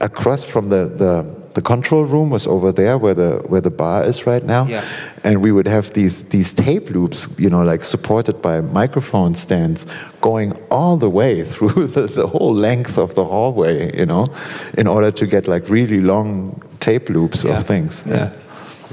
[0.00, 4.04] across from the, the, the control room was over there where the where the bar
[4.04, 4.84] is right now yeah.
[5.22, 9.86] and we would have these these tape loops you know like supported by microphone stands
[10.20, 14.26] going all the way through the, the whole length of the hallway you know
[14.76, 17.56] in order to get like really long tape loops yeah.
[17.56, 18.14] of things yeah.
[18.16, 18.43] yeah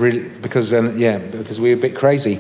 [0.02, 2.40] really because um, yeah because we were a bit crazy.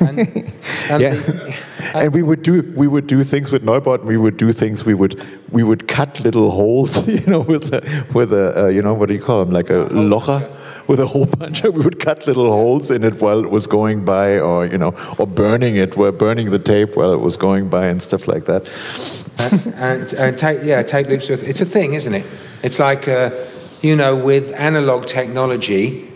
[0.00, 0.18] And,
[0.90, 1.56] and yeah, the,
[1.94, 4.04] and we would do we would do things with Neubauten.
[4.04, 4.84] We would do things.
[4.84, 8.82] We would we would cut little holes, you know, with a, with a uh, you
[8.82, 10.48] know what do you call them, like a locher
[10.88, 11.70] with a hole puncher.
[11.78, 14.94] We would cut little holes in it while it was going by, or you know,
[15.18, 18.46] or burning it, or burning the tape while it was going by, and stuff like
[18.46, 18.68] that.
[19.76, 21.30] and, and tape, yeah, tape loops.
[21.30, 22.26] It's a thing, isn't it?
[22.62, 23.30] It's like uh,
[23.82, 26.07] you know, with analog technology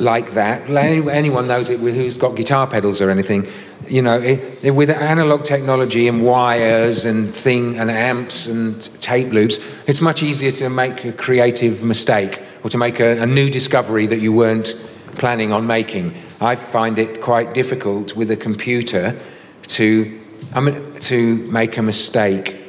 [0.00, 0.68] like that.
[0.70, 3.46] Anyone knows it who's got guitar pedals or anything.
[3.88, 9.32] you know, it, it- with analog technology and wires and thing and amps and tape
[9.32, 13.50] loops, it's much easier to make a creative mistake or to make a, a new
[13.50, 14.74] discovery that you weren't
[15.18, 16.14] planning on making.
[16.40, 19.18] I find it quite difficult with a computer
[19.62, 20.20] to,
[20.54, 22.59] I mean, to make a mistake.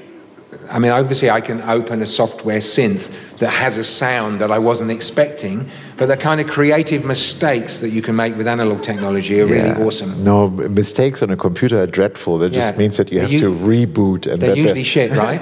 [0.72, 4.60] I mean, obviously, I can open a software synth that has a sound that I
[4.60, 9.42] wasn't expecting, but the kind of creative mistakes that you can make with analog technology
[9.42, 10.24] are really awesome.
[10.24, 12.38] No, mistakes on a computer are dreadful.
[12.40, 15.12] That just means that you have You- to reboot, and They're that usually the, shit,
[15.26, 15.42] right?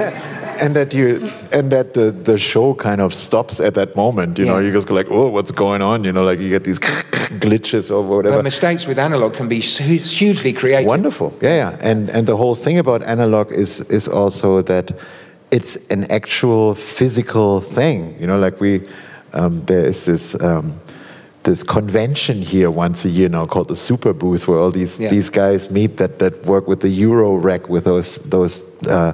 [0.61, 4.37] and that you and that the, the show kind of stops at that moment.
[4.37, 4.65] You know, Yeah.
[4.67, 6.03] you just go like, oh, what's going on?
[6.03, 6.79] You know, like you get these
[7.37, 8.37] glitches or whatever.
[8.37, 10.87] But mistakes with analog can be hugely creative.
[10.89, 11.89] Wonderful, yeah, yeah.
[11.89, 14.91] And and the whole thing about analog is is also that
[15.51, 18.15] it's an actual physical thing.
[18.19, 18.81] You know, like we
[19.33, 20.35] um, there is this.
[20.41, 20.79] Um,
[21.43, 25.09] this convention here once a year now called the Superbooth, where all these Yeah.
[25.09, 28.63] these guys meet that that work with the Eurorack with those those.
[28.87, 29.13] Uh,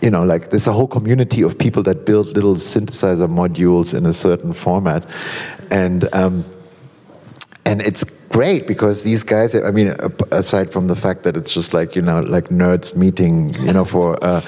[0.00, 4.06] you know, like there's a whole community of people that build little synthesizer modules in
[4.06, 5.02] a certain format,
[5.70, 6.44] and um,
[7.68, 9.88] and it's great because these guys i mean
[10.32, 13.34] aside from the fact that it's just like you know like nerds meeting
[13.66, 14.40] you know for uh,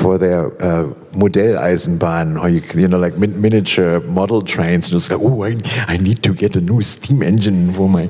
[0.00, 5.10] for their uh, modelleisenbahn or you, you know like min- miniature model trains and just
[5.10, 8.08] like oh I, I need to get a new steam engine for my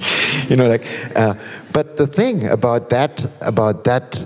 [0.49, 0.85] you know like
[1.16, 1.35] uh,
[1.73, 4.25] but the thing about that about that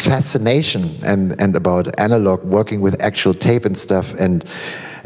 [0.00, 4.44] fascination and, and about analog working with actual tape and stuff and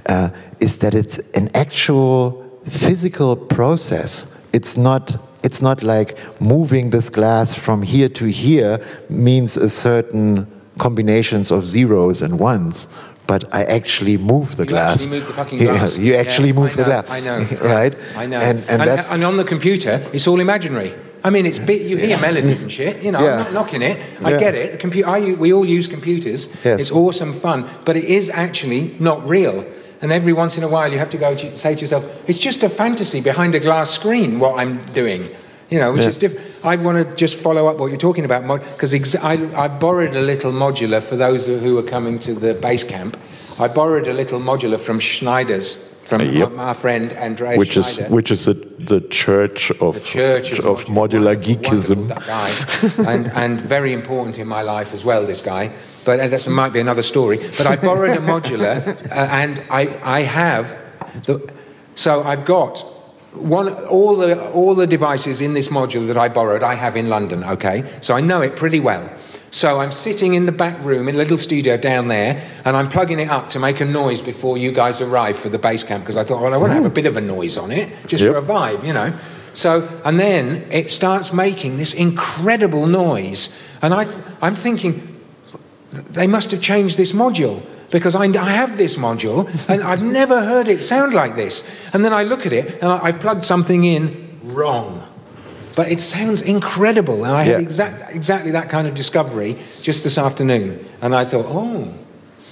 [0.06, 7.08] uh, is that it's an actual physical process it's not it's not like moving this
[7.08, 10.46] glass from here to here means a certain
[10.78, 12.88] combinations of zeros and ones
[13.26, 14.94] but I actually move the You glass.
[14.94, 15.96] actually move the fucking Yeah, glass.
[15.96, 17.08] you actually Yeah, move the glass.
[17.10, 17.38] I know.
[17.62, 17.94] right?
[18.16, 18.40] I know.
[18.40, 20.92] And, and, that's and on the computer, it's all imaginary.
[21.22, 23.04] I mean, it's bit, you hear melodies and shit.
[23.04, 23.32] You know, Yeah.
[23.36, 24.00] I'm not knocking it.
[24.24, 24.38] I Yeah.
[24.38, 24.72] get it.
[24.72, 25.36] The computer.
[25.36, 26.48] We all use computers.
[26.64, 26.80] Yes.
[26.80, 29.64] It's awesome fun, but it is actually not real.
[30.02, 32.38] And every once in a while, you have to go to say to yourself, "It's
[32.38, 35.28] just a fantasy behind a glass screen." What I'm doing.
[35.68, 36.08] You know, which Yeah.
[36.08, 36.46] is different.
[36.64, 40.16] I want to just follow up what you're talking about, because ex- I, I borrowed
[40.16, 43.16] a little modular for those who are coming to the base camp.
[43.58, 46.52] I borrowed a little modular from Schneider's, from Yep.
[46.52, 50.84] my, friend Andreas which is which is the, the church of the church of, of
[50.86, 52.10] modular geekism.
[53.06, 55.24] and, and very important in my life as well.
[55.26, 55.70] This guy,
[56.04, 57.38] but that might be another story.
[57.58, 60.74] But I borrowed a modular, uh, and I I have
[61.26, 61.52] the,
[61.94, 62.84] so I've got.
[63.32, 67.08] One, all the all the devices in this module that I borrowed, I have in
[67.08, 67.44] London.
[67.44, 69.08] Okay, so I know it pretty well.
[69.50, 72.88] So I'm sitting in the back room in a little studio down there, and I'm
[72.88, 76.04] plugging it up to make a noise before you guys arrive for the base camp
[76.04, 77.88] because I thought, well, I want to have a bit of a noise on it
[78.06, 78.32] just Yep.
[78.32, 79.12] for a vibe, you know.
[79.52, 85.20] So, and then it starts making this incredible noise, and I, th- I'm thinking,
[85.90, 87.60] they must have changed this module
[87.90, 91.68] because I, I have this module and I've never heard it sound like this.
[91.92, 95.04] And then I look at it and I, I've plugged something in wrong.
[95.76, 97.24] But it sounds incredible.
[97.24, 97.66] And I had Yeah.
[97.66, 100.78] exact, exactly that kind of discovery just this afternoon.
[101.02, 101.88] And I thought, oh,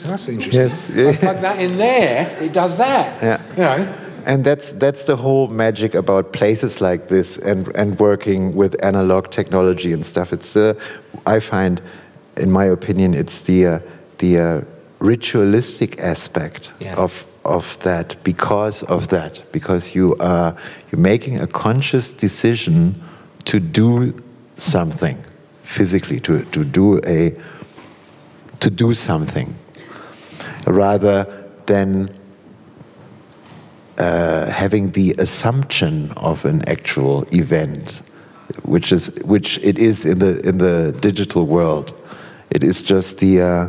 [0.05, 0.69] that's interesting.
[0.69, 1.09] Yes, yeah.
[1.11, 3.23] I plug that in there, it does that.
[3.23, 3.41] Yeah.
[3.57, 3.95] You know?
[4.27, 9.31] And that's that's the whole magic about places like this and and working with analog
[9.31, 10.33] technology and stuff.
[10.33, 10.77] It's the
[11.27, 11.81] I find,
[12.37, 13.79] in my opinion, it's the uh,
[14.19, 14.61] the uh,
[15.01, 16.97] ritualistic aspect Yeah.
[17.05, 20.55] of of that because of that because you are
[20.91, 22.95] you're making a conscious decision
[23.45, 24.15] to do
[24.57, 25.25] something
[25.63, 27.35] physically to to do a
[28.61, 29.55] to do something
[30.67, 31.27] rather
[31.67, 32.11] than
[33.99, 38.03] uh, having the assumption of an actual event,
[38.63, 41.93] which is which it is in the in the digital world.
[42.51, 43.69] It is just the uh,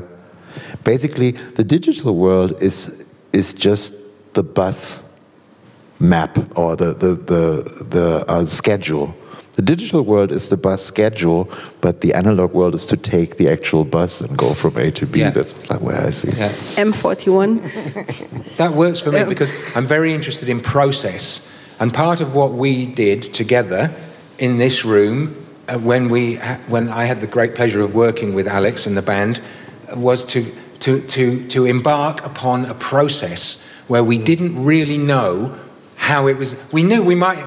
[0.84, 3.94] basically the digital world is is just
[4.34, 5.04] the bus
[6.00, 9.16] map or the the the, the uh, schedule.
[9.54, 11.50] The digital world is the bus schedule,
[11.82, 15.06] but the analog world is to take the actual bus and go from A to
[15.06, 15.20] B.
[15.20, 15.32] Yeah.
[15.32, 16.32] That's where I see.
[16.32, 16.48] Yeah.
[16.78, 18.56] M41.
[18.56, 21.54] That works for me because I'm very interested in process.
[21.82, 23.92] And part of what we did together
[24.38, 25.36] in this room
[25.68, 28.96] uh, when, we ha- when I had the great pleasure of working with Alex and
[28.96, 29.42] the band
[29.92, 30.46] uh, was to,
[30.80, 35.58] to, to, to embark upon a process where we didn't really know
[35.96, 36.72] how it was.
[36.72, 37.40] We knew we might,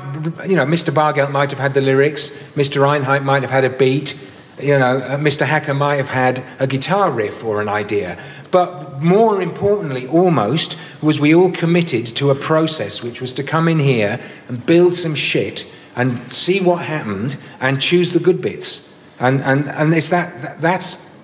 [0.47, 0.93] you know, Mr.
[0.93, 2.83] Bargeld might have had the lyrics, Mr.
[2.83, 4.17] Reinhardt might have had a beat,
[4.61, 5.47] you know, uh, Mr.
[5.47, 8.19] Hacker might have had a guitar riff or an idea.
[8.51, 13.67] But more importantly, almost, was we all committed to a process which was to come
[13.67, 15.67] in here and build some shit
[15.97, 19.03] and see what happened and choose the good bits.
[19.19, 21.19] And, and, and it's that, that's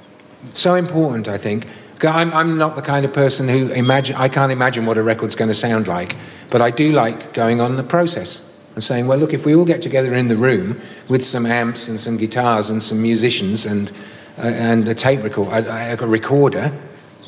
[0.52, 1.66] so important, I think.
[2.04, 5.34] I'm, I'm not the kind of person who imagine, I can't imagine what a record's
[5.34, 6.16] going to sound like,
[6.50, 8.44] but I do like going on the process
[8.74, 11.88] and saying, well, look, if we all get together in the room with some amps
[11.88, 13.90] and some guitars and some musicians and,
[14.38, 16.72] uh, and a tape record, a, a recorder,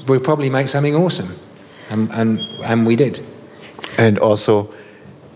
[0.06, 1.34] we'll probably make something awesome.
[1.90, 3.24] And, and, and we did.
[3.98, 4.72] And also,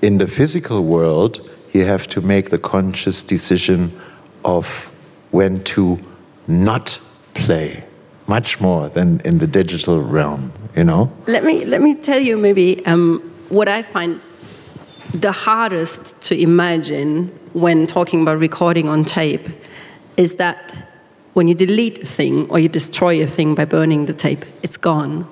[0.02, 1.40] in the physical world,
[1.72, 3.98] you have to make the conscious decision
[4.44, 4.90] of
[5.32, 5.98] when to
[6.46, 7.00] not
[7.34, 7.83] play
[8.26, 11.12] much more than in the digital realm you know?
[11.26, 14.20] Let me let me tell you maybe um, what i find
[15.12, 19.48] the hardest to imagine when talking about recording on tape
[20.16, 20.88] is that
[21.34, 24.76] when you delete a thing or you destroy a thing by burning the tape it's
[24.76, 25.28] gone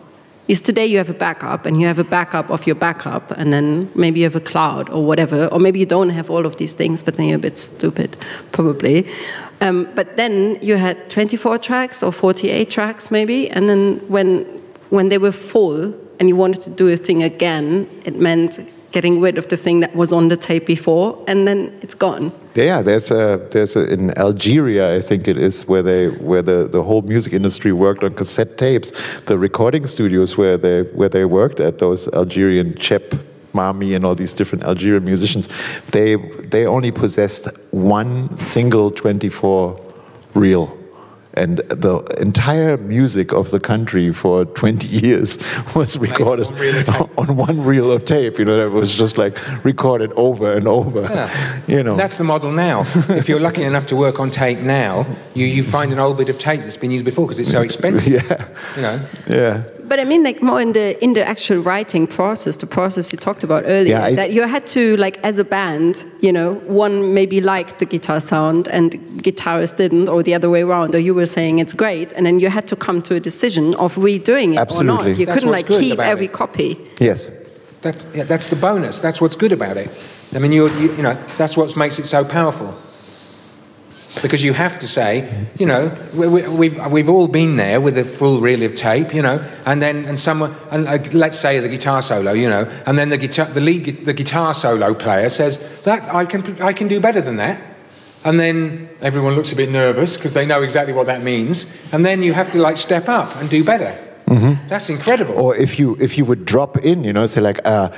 [0.49, 3.53] is today you have a backup and you have a backup of your backup and
[3.53, 6.57] then maybe you have a cloud or whatever or maybe you don't have all of
[6.57, 8.17] these things but then you're a bit stupid
[8.51, 9.07] probably
[9.61, 14.45] um, but then you had 24 tracks or 48 tracks maybe and then when
[14.91, 18.59] when they were full and you wanted to do a thing again it meant
[18.93, 22.31] getting rid of the thing that was on the tape before, and then it's gone.
[22.55, 26.69] Yeah, there's a there's a, in Algeria, I think it is, where they where the,
[26.69, 28.93] the whole music industry worked on cassette tapes.
[29.25, 33.19] The recording studios where they where they worked at those Algerian Cheb
[33.55, 35.49] Mami and all these different Algerian musicians,
[35.93, 39.81] they they only possessed one single 24
[40.35, 40.82] reel
[41.35, 45.39] and the entire music of the country for 20 years
[45.75, 46.47] was recorded
[46.91, 50.69] on, on one reel of tape you know that was just like recorded over and
[50.69, 51.61] over yeah.
[51.67, 51.97] you know.
[51.97, 52.85] That's the model now.
[53.23, 56.29] If you're lucky enough to work on tape now you, you find an old bit
[56.29, 58.13] of tape that's been used before because it's so expensive.
[58.13, 58.49] Yeah.
[58.77, 59.07] You know?
[59.29, 63.13] Yeah but I mean, like more in the in the actual writing process, the process
[63.13, 66.55] you talked about earlier, yeah, that you had to like as a band, you know,
[66.67, 70.95] one maybe liked the guitar sound and the guitarist didn't, or the other way around,
[70.95, 73.75] or you were saying it's great, and then you had to come to a decision
[73.75, 74.95] of redoing it Absolutely.
[74.95, 75.19] or not.
[75.19, 76.33] You that's couldn't like keep every it.
[76.33, 76.79] copy.
[76.99, 77.31] Yes.
[77.83, 78.99] That, yeah, that's the bonus.
[79.01, 79.91] That's what's good about it.
[80.35, 82.75] I mean, you, you, you know, that's what makes it so powerful
[84.21, 87.97] because you have to say, you know, we, have we've, we've all been there with
[87.97, 91.59] a full reel of tape, you know, and then and someone, and uh, let's say
[91.61, 95.29] the guitar solo, you know, and then the guitar, the lead, the guitar solo player
[95.29, 97.61] says that I can, I can do better than that,
[98.25, 102.05] and then everyone looks a bit nervous because they know exactly what that means, and
[102.05, 103.97] then you have to like step up and do better.
[104.27, 104.69] Mm-hmm.
[104.69, 105.35] That's incredible.
[105.35, 107.91] Or if you if you would drop in, you know, say like, uh,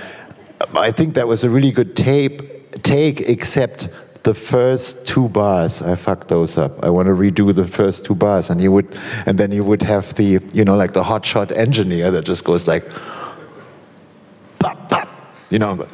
[0.74, 3.88] I think that was a really good tape take, except
[4.24, 6.82] the first two bars i fucked those up.
[6.82, 8.88] I want to redo the first two bars and you would
[9.26, 12.66] and then you would have the you know like the hotshot engineer that just goes
[12.66, 12.84] like
[14.58, 15.08] pop pop
[15.50, 15.86] you know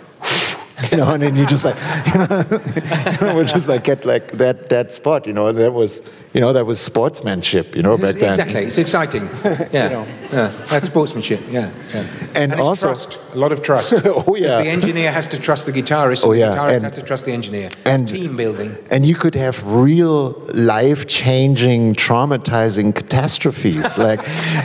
[0.90, 1.76] you know, and then you just like,
[2.12, 6.00] you know, we just like get like that that spot, you know, that was,
[6.32, 8.30] you know, that was sportsmanship, you know, back then.
[8.30, 9.28] Exactly, it's exciting.
[9.44, 10.06] Yeah, you know.
[10.32, 11.40] yeah, that's sportsmanship.
[11.48, 12.06] Yeah, yeah.
[12.34, 13.94] And, and also trust, a lot of trust.
[14.04, 16.24] oh yeah, the engineer has to trust the guitarist.
[16.24, 17.66] Oh yeah, the guitarist and, has to trust the engineer.
[17.66, 18.76] It's and team building.
[18.90, 24.20] And you could have real life-changing, traumatizing catastrophes, like,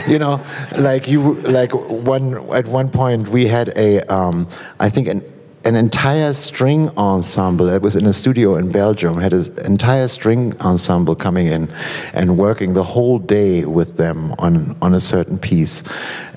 [0.06, 0.44] you know,
[0.78, 4.46] like you, like one at one point we had a, um,
[4.78, 5.22] I think an
[5.66, 7.66] an entire string ensemble.
[7.66, 9.20] that was in a studio in Belgium.
[9.20, 11.68] Had an entire string ensemble coming in
[12.14, 15.82] and working the whole day with them on on a certain piece,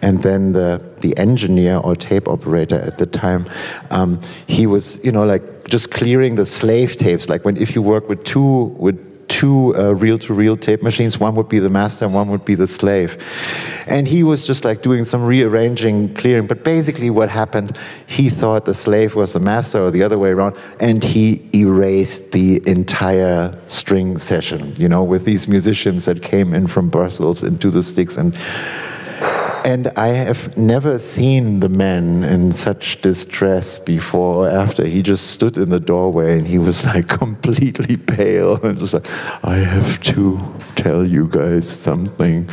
[0.02, 3.46] and then the the engineer or tape operator at the time,
[3.92, 7.30] um, he was you know like just clearing the slave tapes.
[7.30, 11.20] Like when if you work with two with two uh, reel-to-reel tape machines.
[11.20, 13.18] One would be the master, and one would be the slave.
[13.88, 16.48] And he was just like doing some rearranging, clearing.
[16.48, 17.78] But basically, what happened?
[18.08, 22.34] He thought the slave was the master, or the other way around, and he erased
[22.34, 24.76] the entire string session.
[24.78, 28.36] You know, with these musicians that came in from Brussels into the sticks and
[29.66, 34.86] and I have never seen the man in such distress before or after.
[34.86, 39.10] He just stood in the doorway and he was like completely pale and just like,
[39.44, 40.40] I have to
[40.76, 42.50] tell you guys something.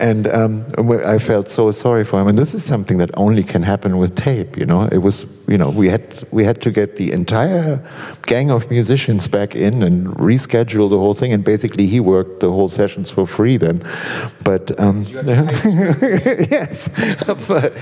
[0.00, 0.64] And um,
[1.04, 2.26] I felt so sorry for him.
[2.26, 4.56] And this is something that only can happen with tape.
[4.56, 7.80] You know, it was you know we had we had to get the entire
[8.26, 11.32] gang of musicians back in and reschedule the whole thing.
[11.32, 13.82] And basically, he worked the whole sessions for free then.
[14.42, 15.04] But um,
[16.50, 16.88] yes,
[17.48, 17.72] but,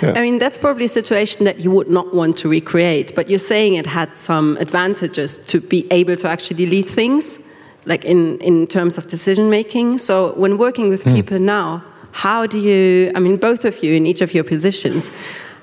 [0.00, 0.12] yeah.
[0.16, 3.14] I mean that's probably a situation that you would not want to recreate.
[3.14, 7.40] But you're saying it had some advantages to be able to actually delete things
[7.84, 9.98] like in, in terms of decision making.
[9.98, 11.14] So when working with mm.
[11.14, 15.10] people now, how do you, I mean, both of you in each of your positions,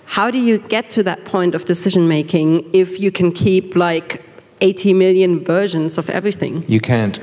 [0.06, 4.24] how do you get to that point of decision making if you can keep like
[4.62, 6.64] 80 million versions of everything.
[6.68, 7.20] You can't.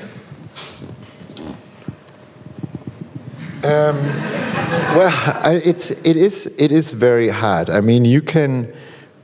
[4.94, 7.68] Well, I, it's it is it is very hard.
[7.68, 8.72] I mean, you can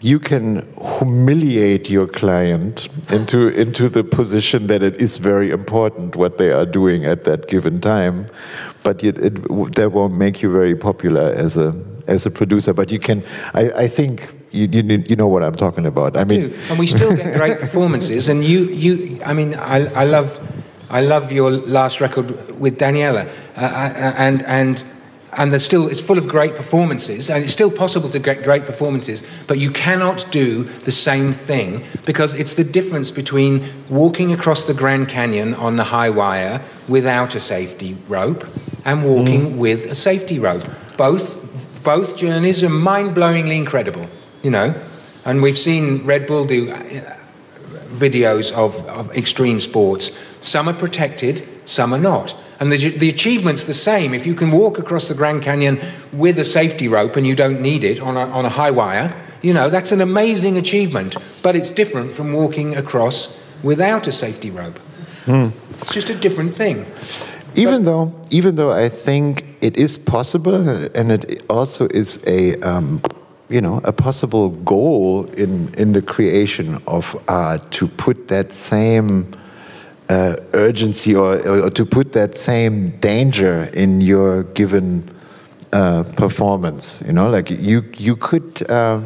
[0.02, 0.66] you can
[0.98, 6.66] humiliate your client into into the position that it is very important what they are
[6.66, 8.26] doing at that given time,
[8.82, 9.34] but it, it
[9.76, 11.72] that won't make you very popular as a
[12.08, 12.72] as a producer.
[12.72, 13.22] But you can,
[13.54, 14.38] I, I think.
[14.54, 16.14] You, you, you know what I'm talking about.
[16.14, 18.28] I mean, do, and we still get great performances.
[18.28, 20.38] And you, you, I mean, I, I love,
[20.90, 23.26] I love your last record with Daniela,
[23.56, 24.84] uh, uh, and and
[25.34, 28.66] and there's still it's full of great performances, and it's still possible to get great
[28.66, 29.22] performances.
[29.46, 34.74] But you cannot do the same thing because it's the difference between walking across the
[34.74, 38.46] Grand Canyon on the high wire without a safety rope
[38.84, 40.68] and walking with a safety rope.
[40.96, 44.06] Both both journeys are mind-blowingly incredible,
[44.42, 44.74] you know.
[45.24, 46.76] And we've seen Red Bull do uh,
[47.92, 50.18] videos of, of extreme sports.
[50.40, 52.36] Some are protected, some are not.
[52.62, 54.14] And the, the achievement's the same.
[54.14, 55.80] If you can walk across the Grand Canyon
[56.12, 59.12] with a safety rope and you don't need it on a, on a high wire,
[59.42, 61.16] you know, that's an amazing achievement.
[61.42, 64.78] But it's different from walking across without a safety rope.
[65.80, 66.86] It's just a different thing.
[67.56, 70.54] even though even though I think it is possible
[70.94, 73.00] and it also is a um,
[73.48, 79.26] you know a possible goal in in the creation of art to put that same
[80.08, 85.08] uh, urgency or, or to put that same danger in your given
[85.72, 89.00] uh, performance you know like you you could uh,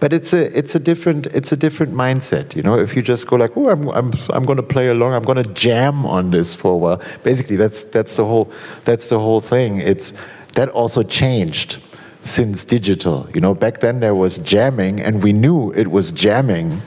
[0.00, 2.78] but it's a it's a different it's a different mindset you know.
[2.78, 5.42] If you just go like oh i'm i'm, I'm going to play along i'm going
[5.42, 8.50] to jam on this for a while basically that's that's the whole
[8.84, 9.78] that's the whole thing.
[9.78, 10.12] It's
[10.54, 11.80] that also changed
[12.22, 13.54] since digital you know.
[13.54, 16.82] Back then there was jamming and we knew it was jamming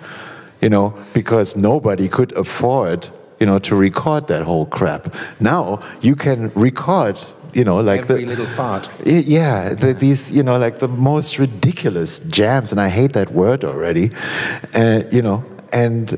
[0.61, 6.15] you know because nobody could afford you know to record that whole crap now you
[6.15, 7.17] can record
[7.53, 8.89] you know like Every the little fart.
[9.05, 13.31] I- Yeah, the, these you know like the most ridiculous jams, and I hate that
[13.31, 14.09] word already.
[14.73, 16.17] Uh, you know, and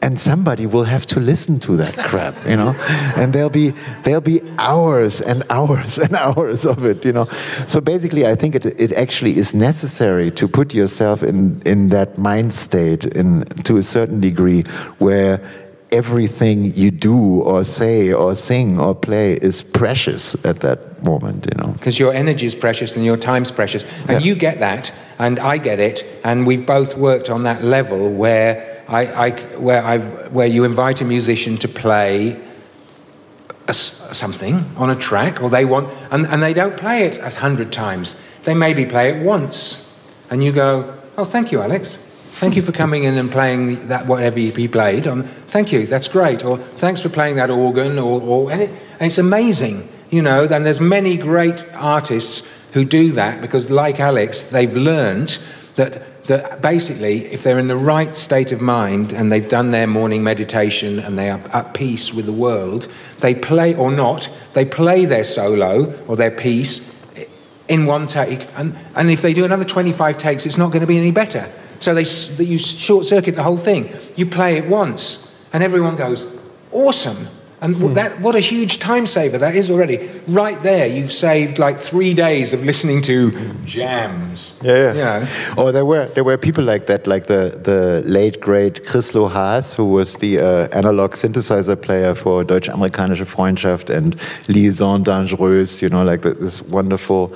[0.00, 2.74] and somebody will have to listen to that crap, you know,
[3.16, 3.72] and there'll be
[4.04, 7.24] there'll be hours and hours and hours of it, you know.
[7.66, 12.16] So basically, I think it it actually is necessary to put yourself in in that
[12.18, 14.62] mind state in to a certain degree
[14.98, 15.40] where
[15.90, 21.62] everything you do or say or sing or play is precious at that moment, you
[21.64, 21.72] know.
[21.72, 24.18] because your energy is precious and your time's precious and Yeah.
[24.28, 28.77] you get that and i get it and we've both worked on that level where
[28.88, 32.40] I, I where i've where you invite a musician to play
[33.68, 37.28] a something on a track or they want and, and they don't play it a
[37.28, 38.20] hundred times.
[38.44, 39.84] They maybe play it once
[40.30, 41.98] and you go oh thank you alex.
[42.40, 46.08] Thank you for coming in and playing that whatever he played on thank you that's
[46.08, 50.22] great or thanks for playing that organ or, or and, it, and it's amazing you
[50.22, 55.38] know then there's many great artists who do that because like alex they've learned
[55.74, 59.86] that that basically if they're in the right state of mind and they've done their
[59.86, 62.86] morning meditation and they are at peace with the world
[63.20, 66.98] they play or not they play their solo or their piece
[67.68, 70.86] in one take, and, and if they do another 25 takes, it's not going to
[70.86, 71.50] be any better.
[71.80, 72.02] So they,
[72.42, 73.94] you short circuit the whole thing.
[74.16, 76.40] You play it once, and everyone goes,
[76.72, 77.28] awesome.
[77.60, 77.94] And Hmm.
[77.94, 79.98] that, what a huge time saver that is already.
[80.28, 83.32] Right there, you've saved like three days of listening to
[83.64, 84.60] jams.
[84.62, 85.18] Yeah, yeah.
[85.18, 85.28] You know?
[85.56, 89.74] Oh, there were there were people like that, like the the late great Chrislo Haas,
[89.74, 94.14] who was the uh, analog synthesizer player for Deutsch-Amerikanische Freundschaft and
[94.48, 95.82] Liaisons Dangereuses.
[95.82, 97.32] You know, like the, this wonderful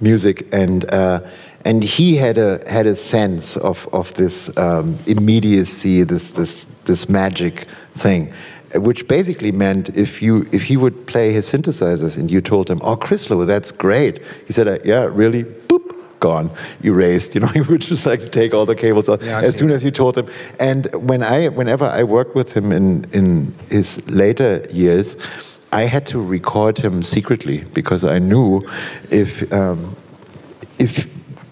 [0.00, 1.18] music, and uh,
[1.64, 7.08] and he had a had a sense of of this um, immediacy, this this this
[7.08, 7.66] magic
[7.98, 8.32] thing.
[8.78, 12.80] Which basically meant if you if he would play his synthesizers and you told him,
[12.82, 15.86] "Oh, Chrislo, that's great," he said, uh, "Yeah, really." Boop,
[16.20, 16.50] gone,
[16.82, 17.34] erased.
[17.34, 19.84] You know, he would just like take all the cables off Yeah, as soon as
[19.84, 20.26] you told him.
[20.58, 25.16] And when I, whenever I worked with him in in his later years,
[25.72, 28.62] I had to record him secretly because I knew
[29.10, 29.96] if um,
[30.78, 31.08] if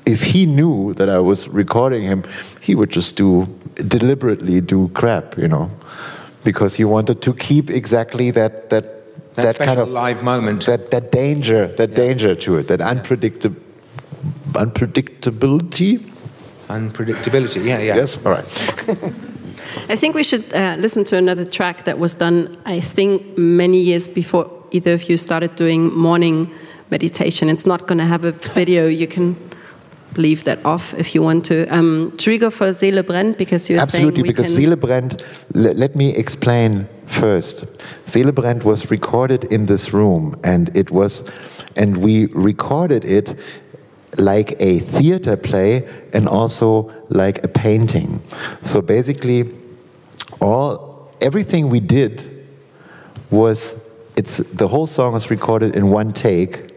[0.07, 2.25] if he knew that I was recording him,
[2.61, 3.47] he would just do
[3.89, 5.71] deliberately do crap, you know,
[6.45, 8.85] because he wanted to keep exactly that that
[9.35, 10.67] That, kind special of live moment.
[10.67, 13.61] that that danger, that danger to it, that unpredictable
[14.55, 15.99] unpredictability.
[16.69, 17.97] Unpredictability, yeah, yeah.
[17.97, 18.45] Yes, all right.
[19.89, 23.81] I think we should uh, listen to another track that was done, I think, many
[23.81, 26.51] years before either of you started doing morning
[26.91, 27.49] meditation.
[27.49, 28.87] It's not going to have a video.
[28.87, 29.37] You can
[30.17, 31.67] leave that off if you want to.
[31.67, 36.89] Um, trigger for Seele brennt because you're Absolutely, because Seele brennt, le- let me explain
[37.07, 37.67] first.
[38.07, 41.23] Seele brennt was recorded in this room, and it was,
[41.77, 43.39] and we recorded it
[44.17, 48.23] like a theater play and also like a painting.
[48.63, 49.51] So basically,
[50.41, 52.47] all everything we did
[53.31, 53.77] was
[54.17, 56.74] it's the whole song was recorded in one take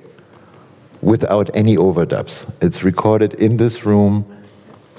[1.08, 2.52] without any overdubs.
[2.62, 4.26] It's recorded in this room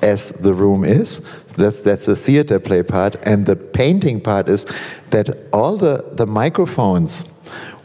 [0.03, 1.21] as the room is.
[1.57, 4.65] That's that's the theater play part, and the painting part is
[5.11, 7.25] that all the the microphones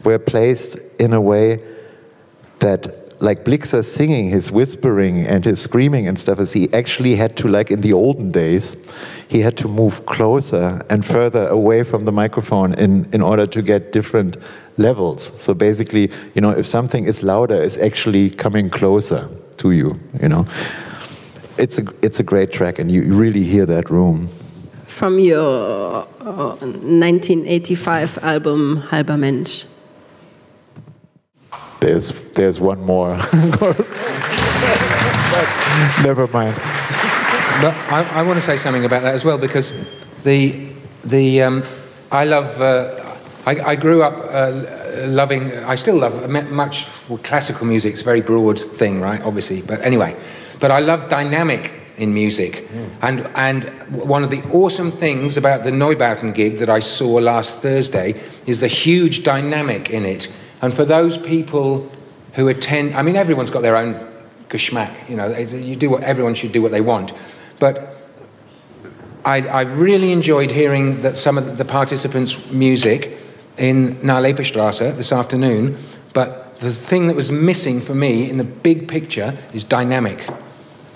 [0.04, 1.62] were placed in a way
[2.60, 7.36] that like Blixa singing, his whispering and his screaming and stuff, is he actually had
[7.38, 8.76] to, like in the olden days,
[9.28, 13.62] he had to move closer and further away from the microphone in, in order to
[13.62, 14.36] get different
[14.76, 15.32] levels.
[15.40, 20.28] So basically, you know, if something is louder, it's actually coming closer to you, you
[20.28, 20.46] know.
[21.56, 24.28] It's a, it's a great track, and you really hear that room.
[24.94, 29.66] from your uh, 1985 album Halber Mensch.
[31.80, 33.14] There's, there's one more.
[33.32, 33.90] of course.
[33.90, 35.48] But
[36.02, 36.56] Never mind.
[37.60, 39.72] But I, I want to say something about that as well because
[40.22, 40.72] the
[41.04, 41.62] the um,
[42.10, 42.60] I love.
[42.60, 43.00] Uh,
[43.46, 45.50] I, I grew up uh, loving.
[45.50, 47.92] I still love much well, classical music.
[47.92, 49.20] It's a very broad thing, right?
[49.22, 50.16] Obviously, but anyway.
[50.60, 52.68] But I love dynamic in music,
[53.02, 57.60] and and one of the awesome things about the Neubauten gig that I saw last
[57.60, 58.14] Thursday
[58.46, 60.28] is the huge dynamic in it.
[60.62, 61.90] And for those people
[62.34, 63.94] who attend, I mean, everyone's got their own
[64.48, 65.08] geschmack.
[65.08, 67.12] You know, you do what everyone should do what they want,
[67.58, 67.94] but
[69.24, 73.18] I, really enjoyed hearing that some of the participants' music
[73.56, 75.76] in Nalepastrasse this afternoon.
[76.12, 80.28] But the thing that was missing for me in the big picture is dynamic.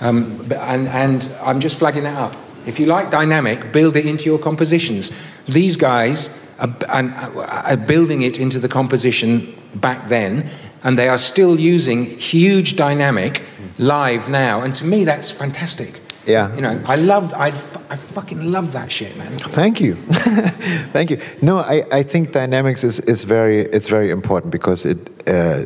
[0.01, 2.37] Um, and, and I'm just flagging that up.
[2.67, 5.11] If you like dynamic, build it into your compositions.
[5.47, 10.51] These guys and, uh, building it into the composition back then,
[10.83, 13.43] and they are still using huge dynamic
[13.79, 14.63] live now.
[14.63, 16.01] And to me, that's fantastic.
[16.27, 16.55] Yeah.
[16.55, 17.51] You know, I love, I
[17.97, 19.35] fucking love that shit, man.
[19.37, 19.95] Thank you,
[20.93, 21.21] thank you.
[21.41, 25.65] No, I, I think dynamics is, is very it's very important because it uh,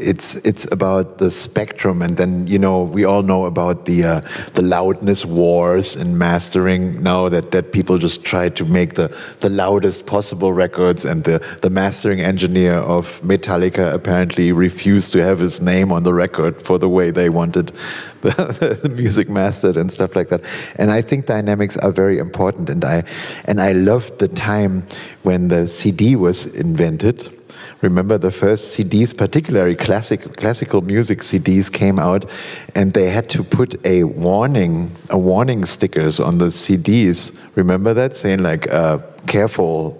[0.00, 4.20] it's it's about the spectrum, and then you know we all know about the uh,
[4.54, 9.48] the loudness wars and mastering now that, that people just try to make the, the
[9.50, 15.60] loudest possible records, and the, the mastering engineer of Metallica apparently refused to have his
[15.60, 17.72] name on the record for the way they wanted
[18.20, 20.44] the, the music mastered and stuff like that.
[20.76, 22.68] And I think dynamics are very important.
[22.68, 23.04] And I
[23.44, 24.84] and I loved the time
[25.22, 27.39] when the CD was invented.
[27.82, 32.26] Remember the first CDs, particularly classic classical music CDs, came out,
[32.74, 37.38] and they had to put a warning, a warning stickers on the CDs.
[37.54, 39.96] Remember that saying like, uh, "Careful."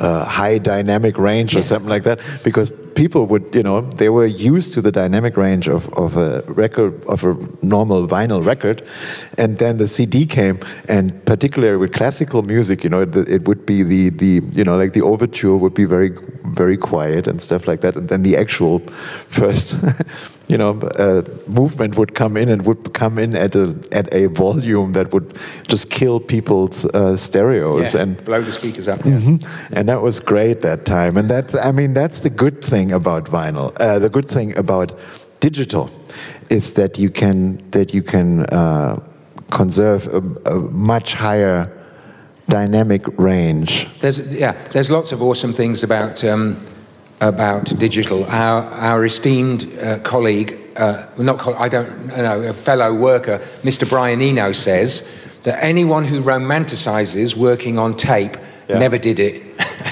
[0.00, 4.26] uh, high dynamic range or something like that because people would you know they were
[4.26, 7.32] used to the dynamic range of, of a record of a
[7.62, 8.78] normal vinyl record
[9.38, 10.58] and then the cd came
[10.96, 14.76] and particularly with classical music you know it, it would be the the you know
[14.76, 16.10] like the overture would be very
[16.62, 18.78] very quiet and stuff like that and then the actual
[19.38, 19.74] first
[20.50, 24.26] you know uh, movement would come in and would come in at a at a
[24.26, 25.32] volume that would
[25.68, 28.98] just kill people's uh, stereos Yeah, and blow the speakers up.
[29.00, 29.46] Mhm.
[29.72, 31.16] And that was great that time.
[31.16, 33.72] And that's, I mean, that's the good thing about vinyl.
[33.80, 34.92] Uh, the good thing about
[35.40, 35.88] digital
[36.48, 38.96] is that you can that you can uh,
[39.50, 41.68] conserve a, a much higher
[42.48, 43.86] dynamic range.
[44.00, 46.56] There's yeah, there's lots of awesome things about um,
[47.20, 48.24] about digital.
[48.24, 53.88] Our our esteemed uh, colleague, uh, not I don't know, a fellow worker, Mr.
[53.88, 55.02] Brian Eno says
[55.44, 58.36] that anyone who romanticizes working on tape
[58.68, 58.78] Yeah.
[58.78, 59.42] never did it.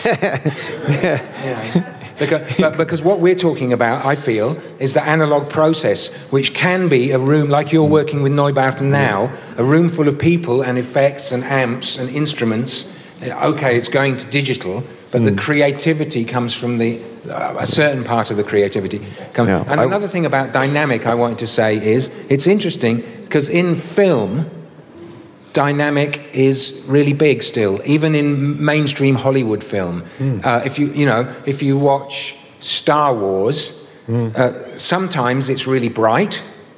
[1.45, 6.15] You know, because, but because what we're talking about, I feel, is the analog process,
[6.33, 10.19] which can be a room like you're working with Neubauten now, a room full of
[10.19, 12.95] people and effects and amps and instruments.
[13.23, 18.05] Uh, Okay, it's going to digital, but the creativity comes from the uh, a certain
[18.05, 19.01] part of the creativity.
[19.35, 23.03] Comes, Yeah, and I- another thing about dynamic I wanted to say is it's interesting
[23.23, 24.49] because in film
[25.59, 29.97] dynamic is really big still, even in mainstream Hollywood film.
[30.45, 33.57] Uh, if you you know if you watch Star Wars,
[34.09, 36.35] uh, sometimes it's really bright.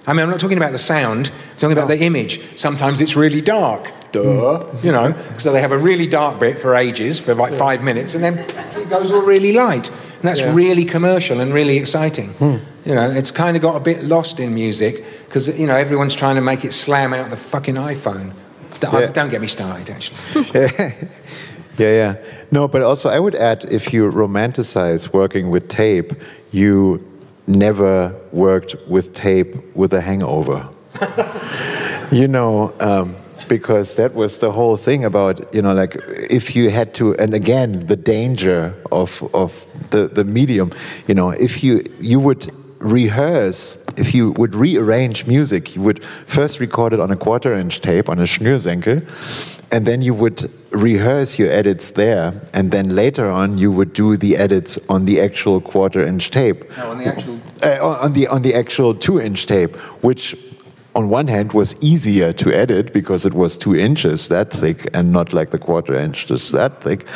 [0.06, 1.22] I mean, I'm not talking about the sound.
[1.28, 2.40] I'm talking about the image.
[2.56, 3.82] Sometimes it's really dark.
[4.12, 4.64] Duh.
[4.82, 8.14] You know, so they have a really dark bit for ages, for like five minutes,
[8.14, 9.86] and then it goes all really light.
[9.88, 12.30] And that's really commercial and really exciting.
[12.86, 14.94] You know, it's kind of got a bit lost in music
[15.26, 18.32] because you know everyone's trying to make it slam out the fucking iPhone.
[18.82, 19.12] Yeah.
[19.12, 20.94] Don't get me started, actually.
[21.80, 22.22] Yeah, yeah.
[22.50, 26.12] No, but also I would add if you romanticize working with tape,
[26.52, 27.00] you
[27.46, 30.68] never worked with tape with a hangover.
[32.12, 33.16] you know, um,
[33.48, 35.96] because that was the whole thing about, you know, like
[36.30, 40.70] if you had to, and again, the danger of, of the, the medium,
[41.06, 46.58] you know, if you, you would rehearse, if you would rearrange music, you would first
[46.60, 49.06] record it on a quarter inch tape, on a Schnürsenkel,
[49.70, 54.16] and then you would rehearse your edits there, and then later on you would do
[54.16, 56.64] the edits on the actual quarter inch tape.
[56.76, 57.40] No, on the actual.
[57.62, 60.34] Uh, on- the on the actual two inch tape, which
[60.94, 65.12] on one hand was easier to edit because it was two inches that thick and
[65.12, 67.06] not like the quarter inch just that thick,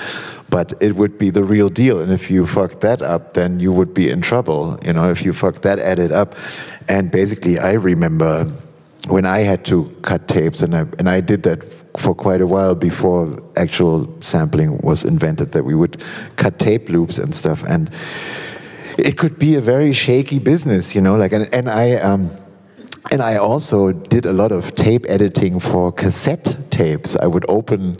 [0.49, 2.01] but it would be the real deal.
[2.01, 4.79] And if you fucked that up, then you would be in trouble.
[4.85, 6.37] You know, if you fucked that edit up,
[6.89, 8.45] and basically, I remember
[9.09, 11.65] when I had to cut tapes, and I and I did that
[11.99, 15.53] for quite a while before actual sampling was invented.
[15.53, 16.03] That we would
[16.37, 17.91] cut tape loops and stuff, and
[18.99, 21.17] it could be a very shaky business, you know.
[21.17, 22.31] Like, and, and I, um,
[23.13, 27.17] and I also did a lot of tape editing for cassette tapes.
[27.17, 27.97] I would open,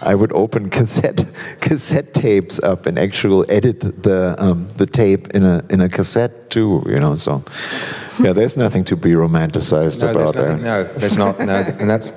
[0.00, 1.24] I would open cassette
[1.60, 6.50] cassette tapes up and actually edit the um, the tape in a in a cassette
[6.50, 7.16] too, you know.
[7.16, 7.42] So,
[8.18, 10.48] yeah, there's nothing to be romanticized No, about that.
[10.48, 10.62] nothing.
[10.64, 11.38] No, there's not.
[11.38, 12.12] No, and that's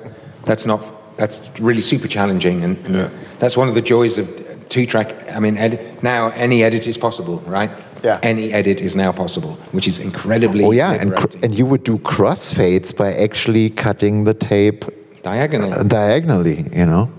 [0.45, 0.81] that's not.
[1.17, 4.25] That's really super challenging, and, and that's one of the joys of
[4.69, 5.35] two-track.
[5.35, 7.69] I mean, edit, now any edit is possible, right?
[8.04, 8.20] Yeah.
[8.24, 10.64] Any edit is now possible, which is incredibly.
[10.64, 14.86] Oh yeah, and cr- and you would do crossfades by actually cutting the tape
[15.24, 15.74] diagonally.
[15.74, 17.10] uh, diagonally, you know,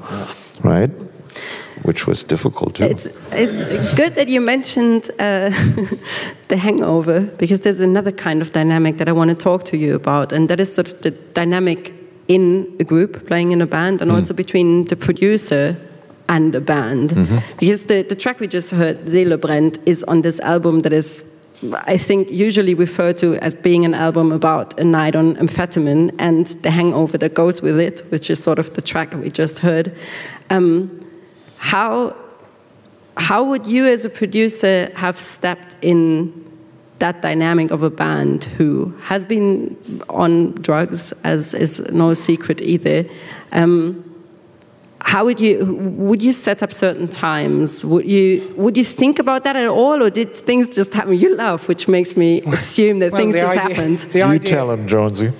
[0.65, 0.91] right?
[1.83, 2.85] Which was difficult too.
[2.85, 5.51] It's, it's good that you mentioned uh,
[6.49, 9.95] the hangover because there's another kind of dynamic that I want to talk to you
[9.95, 11.93] about, and that is sort of the dynamic
[12.29, 15.77] in a group, playing in a band, and also between the producer
[16.31, 17.09] and a band.
[17.59, 21.25] Because the, the track we just heard, Seele brennt, is on this album that is,
[21.73, 26.47] I think, usually referred to as being an album about a night on amphetamine and
[26.63, 29.59] the hangover that goes with it, which is sort of the track that we just
[29.59, 29.95] heard.
[30.49, 31.05] Um,
[31.59, 32.17] how
[33.17, 36.33] how would you as a producer have stepped in
[37.01, 39.77] that dynamic of a band who has been
[40.09, 43.05] on drugs as is no secret either
[43.53, 44.10] um,
[45.03, 45.65] how would you
[45.97, 50.03] would you set up certain times would you would you think about that at all
[50.03, 53.41] or did things just happen you laugh which makes me assume that Well, things the
[53.41, 55.33] just idea- happened you idea, tell him, Jonesy.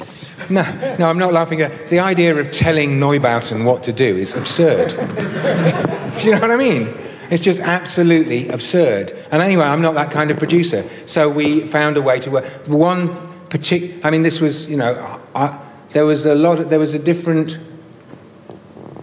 [0.49, 0.63] No,
[0.99, 4.89] no, I'm not laughing at the idea of telling Neubauten what to do is absurd.
[6.19, 6.93] do you know what I mean?
[7.31, 9.13] It's just absolutely absurd.
[9.31, 10.83] And anyway, I'm not that kind of producer.
[11.07, 12.45] So we found a way to work.
[12.67, 13.15] One
[13.51, 15.57] particular, I mean, this was, you know, I,
[15.91, 17.70] there was a lot, of, there was a different, it was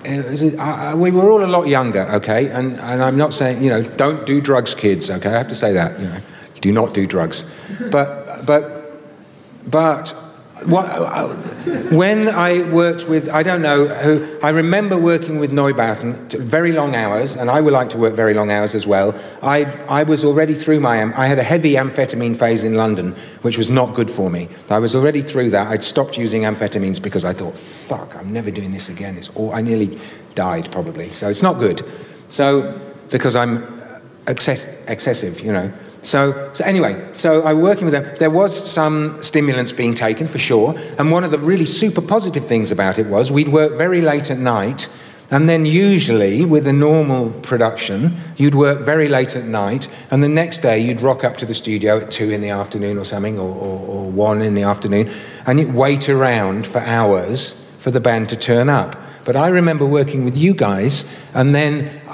[0.08, 2.48] Uh, a- I- I- we were all a lot younger, okay?
[2.50, 5.30] And, and I'm not saying, you know, don't do drugs, kids, okay?
[5.30, 6.18] I have to say that, you know,
[6.62, 7.44] do not do drugs.
[7.92, 8.94] But, but,
[9.70, 10.14] but
[10.66, 11.28] what, uh,
[11.96, 16.96] when I worked with, I don't know who, I remember working with Neubauten, very long
[16.96, 19.14] hours, and I would like to work very long hours as well.
[19.42, 23.58] I, I was already through my, I had a heavy amphetamine phase in London, which
[23.58, 24.50] was not good for me.
[24.70, 25.68] I was already through that.
[25.68, 29.18] I'd stopped using amphetamines because I thought, fuck, I'm never doing this again.
[29.18, 30.00] It's all, I nearly
[30.36, 31.10] died probably.
[31.10, 31.82] So it's not good.
[32.30, 32.80] So,
[33.10, 33.78] because I'm
[34.28, 35.72] excess, excessive, you know.
[36.02, 38.16] So, so anyway, so I was working with them.
[38.18, 42.46] There was some stimulants being taken for sure, and one of the really super positive
[42.46, 44.90] things about it was we'd work very late at night,
[45.30, 50.30] and then usually with a normal production, you'd work very late at night, and the
[50.30, 53.38] next day you'd rock up to the studio at two in the afternoon or something,
[53.38, 55.12] or, or, or one in the afternoon,
[55.46, 58.96] and you'd wait around for hours for the band to turn up.
[59.28, 61.04] But I remember working with you guys,
[61.34, 61.72] and then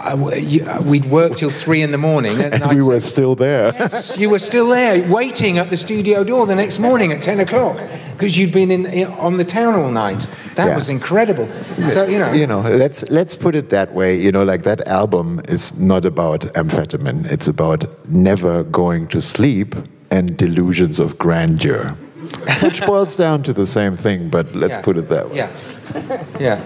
[0.10, 2.36] I w you, uh, we'd work till three in the morning.
[2.44, 3.66] And, And I'd we say, were still there.
[3.80, 7.40] Yes, you were still there, waiting at the studio door the next morning at 10
[7.40, 7.78] o'clock,
[8.14, 10.28] because you'd been in, in, on the town all night.
[10.56, 10.76] That Yeah.
[10.76, 11.48] was incredible.
[11.88, 12.32] So, you know.
[12.34, 14.10] you know, let's let's put it that way.
[14.26, 17.26] You know, like that album is not about amphetamine.
[17.32, 19.76] It's about never going to sleep
[20.10, 21.96] and delusions of grandeur,
[22.62, 24.30] which boils down to the same thing.
[24.30, 24.82] But let's Yeah.
[24.82, 25.36] put it that way.
[25.38, 26.62] Yeah, yeah.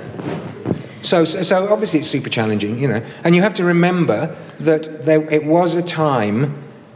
[1.02, 5.06] So, so, so obviously it's super challenging, you know, and you have to remember that
[5.06, 6.54] there, it was a time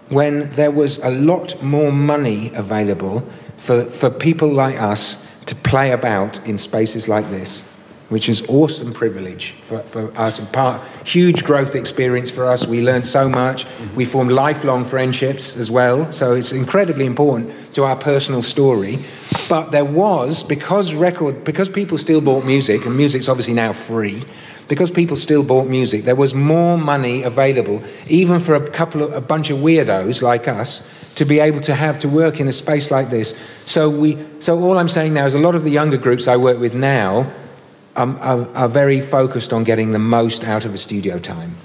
[0.09, 3.21] when there was a lot more money available
[3.57, 7.63] for, for people like us to play about in spaces like this.
[8.11, 10.37] Which is awesome privilege for, for us.
[10.37, 12.67] And part, huge growth experience for us.
[12.67, 13.63] We learned so much.
[13.63, 13.95] Mm-hmm.
[13.95, 16.11] We formed lifelong friendships as well.
[16.11, 18.99] So it's incredibly important to our personal story.
[19.47, 24.25] But there was, because record, because people still bought music, and music's obviously now free,
[24.67, 29.13] because people still bought music, there was more money available, even for a couple of,
[29.13, 30.85] a bunch of weirdos like us,
[31.15, 33.39] to be able to have to work in a space like this.
[33.63, 36.35] So we, so all I'm saying now is a lot of the younger groups I
[36.35, 37.31] work with now
[37.95, 41.55] um, are, are, very focused on getting the most out of a studio time.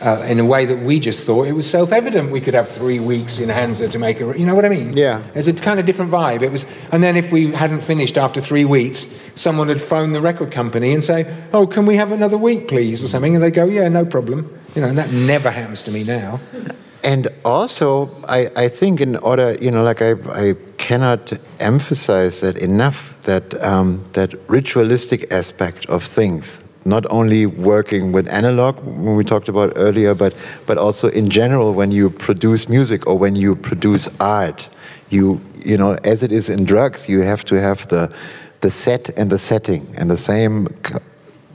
[0.00, 3.00] Uh, in a way that we just thought it was self-evident we could have three
[3.00, 4.92] weeks in Hansa to make a, you know what I mean?
[4.94, 5.22] Yeah.
[5.34, 6.42] It's a kind of different vibe.
[6.42, 10.20] It was, and then if we hadn't finished after three weeks, someone would phone the
[10.20, 13.50] record company and say, "Oh, can we have another week, please?" or something, and they
[13.50, 16.40] go, "Yeah, no problem." You know, and that never happens to me now.
[17.06, 22.58] And also, I, I think in order, you know, like I, I cannot emphasize that
[22.58, 29.22] enough that um, that ritualistic aspect of things, not only working with analog, when we
[29.22, 30.34] talked about earlier, but
[30.66, 34.68] but also in general when you produce music or when you produce art,
[35.08, 38.12] you you know, as it is in drugs, you have to have the
[38.62, 40.66] the set and the setting, and the same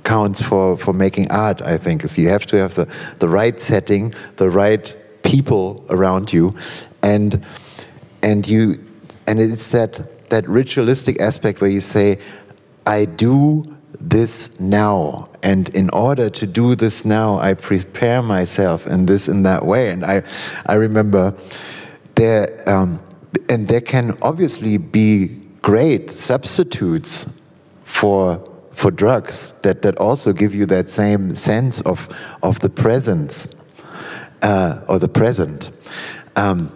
[0.06, 1.62] counts for for making art.
[1.62, 2.88] I think is you have to have the
[3.20, 6.56] the right setting, the right people around you,
[7.02, 7.46] and
[8.24, 8.84] and you
[9.28, 12.20] and it's that that ritualistic aspect where you say,
[12.86, 13.64] I do
[14.00, 19.44] this now, and in order to do this now, I prepare myself in this in
[19.44, 19.92] that way.
[19.92, 20.24] And I
[20.66, 21.36] I remember
[22.16, 23.00] there um,
[23.50, 25.28] and there can obviously be
[25.62, 27.28] great substitutes
[27.84, 32.10] for for drugs that, that also give you that same sense of,
[32.42, 33.48] of the presence
[34.42, 35.72] uh, or the present.
[36.36, 36.72] Um,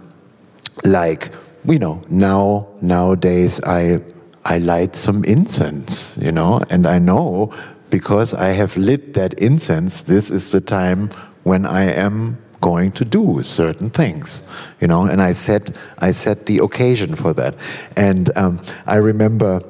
[0.83, 1.31] like,
[1.65, 4.01] you know, now nowadays I
[4.43, 7.51] I light some incense, you know, and I know
[7.89, 11.09] because I have lit that incense, this is the time
[11.43, 14.43] when I am going to do certain things,
[14.81, 17.55] you know, and I set I set the occasion for that,
[17.97, 19.61] and um, I remember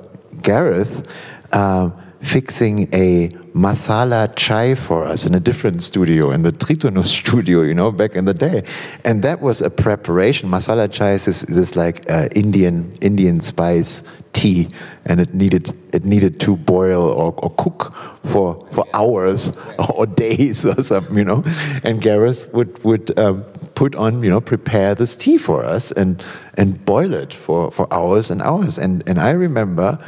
[0.42, 1.08] Gareth.
[1.54, 1.92] Uh,
[2.26, 7.74] fixing a masala chai for us in a different studio, in the Tritonus studio, you
[7.74, 8.64] know, back in the day.
[9.04, 10.50] And that was a preparation.
[10.50, 14.04] Masala chai is this like uh, Indian Indian spice
[14.34, 14.70] tea,
[15.06, 19.56] and it needed it needed to boil or, or cook for for hours
[19.96, 21.44] or days or something, you know.
[21.84, 23.44] And Gareth would would um,
[23.76, 26.24] put on, you know, prepare this tea for us and
[26.58, 28.80] and boil it for for hours and hours.
[28.80, 30.00] And and I remember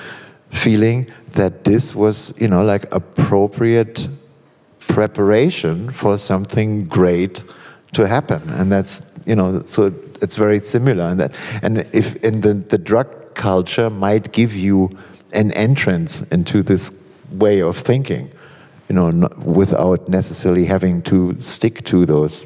[0.49, 4.07] feeling that this was, you know, like appropriate
[4.87, 7.43] preparation for something great
[7.93, 8.41] to happen.
[8.49, 11.05] And that's, you know, so it's very similar.
[11.05, 14.89] And that, and if in the, the drug culture might give you
[15.33, 16.91] an entrance into this
[17.31, 18.31] way of thinking
[18.89, 22.45] you know, not, without necessarily having to stick to those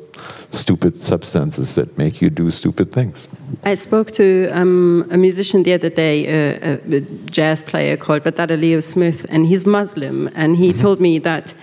[0.50, 3.28] stupid substances that make you do stupid things.
[3.64, 8.60] I spoke to um, a musician the other day, uh, a jazz player called Wadada
[8.60, 10.82] Leo Smith, and he's Muslim, and he mm -hmm.
[10.82, 11.56] told me that.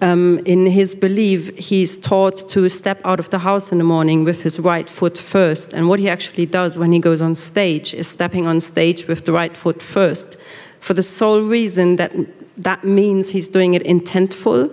[0.00, 4.26] Um, in his belief, he's taught to step out of the house in the morning
[4.26, 5.74] with his right foot first.
[5.74, 9.24] And what he actually does when he goes on stage is stepping on stage with
[9.24, 10.36] the right foot first,
[10.80, 12.10] for the sole reason that
[12.56, 14.70] that means he's doing it intentful.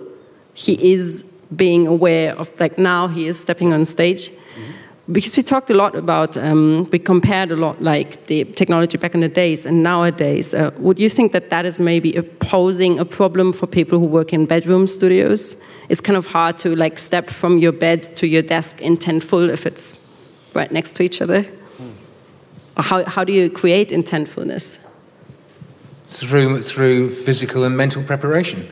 [0.54, 1.24] He is
[1.54, 4.30] being aware of, like now he is stepping on stage.
[4.30, 5.12] Mm-hmm.
[5.12, 9.14] Because we talked a lot about, um, we compared a lot like the technology back
[9.14, 10.54] in the days and nowadays.
[10.54, 14.32] Uh, would you think that that is maybe posing a problem for people who work
[14.32, 15.56] in bedroom studios?
[15.88, 19.66] It's kind of hard to like step from your bed to your desk intentful if
[19.66, 19.94] it's
[20.54, 21.42] right next to each other.
[21.42, 21.94] Mm.
[22.76, 24.78] How, how do you create intentfulness?
[26.12, 28.68] Through, through physical and mental preparation.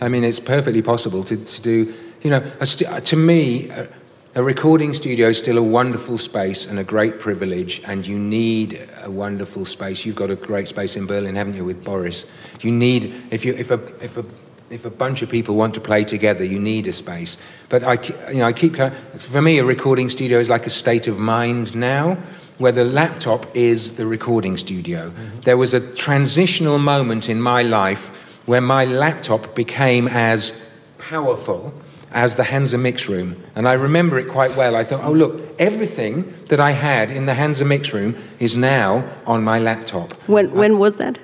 [0.00, 3.88] I mean, it's perfectly possible to, to do, you know, uh, to me, a,
[4.34, 8.88] a recording studio is still a wonderful space and a great privilege, and you need
[9.04, 10.04] a wonderful space.
[10.06, 12.26] You've got a great space in Berlin, haven't you, with Boris?
[12.60, 14.24] You need, if, you, if, a, if, a,
[14.70, 17.38] if a bunch of people want to play together, you need a space.
[17.68, 17.98] But I,
[18.30, 21.76] you know, I keep, for me, a recording studio is like a state of mind
[21.76, 22.16] now
[22.58, 25.10] where the laptop is the recording studio.
[25.10, 25.40] Mm-hmm.
[25.40, 31.74] There was a transitional moment in my life where my laptop became as powerful
[32.12, 33.42] as the Hansa mix room.
[33.54, 34.76] And I remember it quite well.
[34.76, 39.04] I thought, oh, look, everything that I had in the Hansa mix room is now
[39.26, 40.12] on my laptop.
[40.28, 41.18] When, when was that?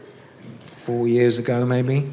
[0.61, 2.09] Four years ago, maybe.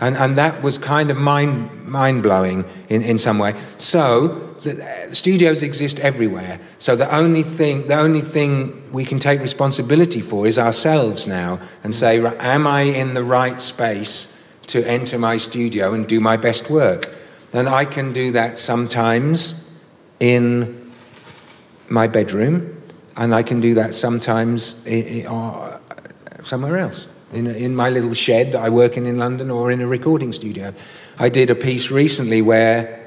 [0.00, 3.54] And, and that was kind of mind, mind blowing in, in some way.
[3.78, 6.58] So the studios exist everywhere.
[6.78, 11.60] So the only thing, the only thing we can take responsibility for is ourselves now,
[11.84, 14.32] and say, am I in the right space
[14.66, 17.14] to enter my studio and do my best work.
[17.52, 19.70] And I can do that sometimes
[20.20, 20.92] in
[21.88, 22.82] my bedroom,
[23.16, 25.78] and I can do that sometimes i- i- uh,
[26.42, 29.80] somewhere else, in, in my little shed that I work in in London or in
[29.80, 30.72] a recording studio.
[31.18, 33.05] I did a piece recently where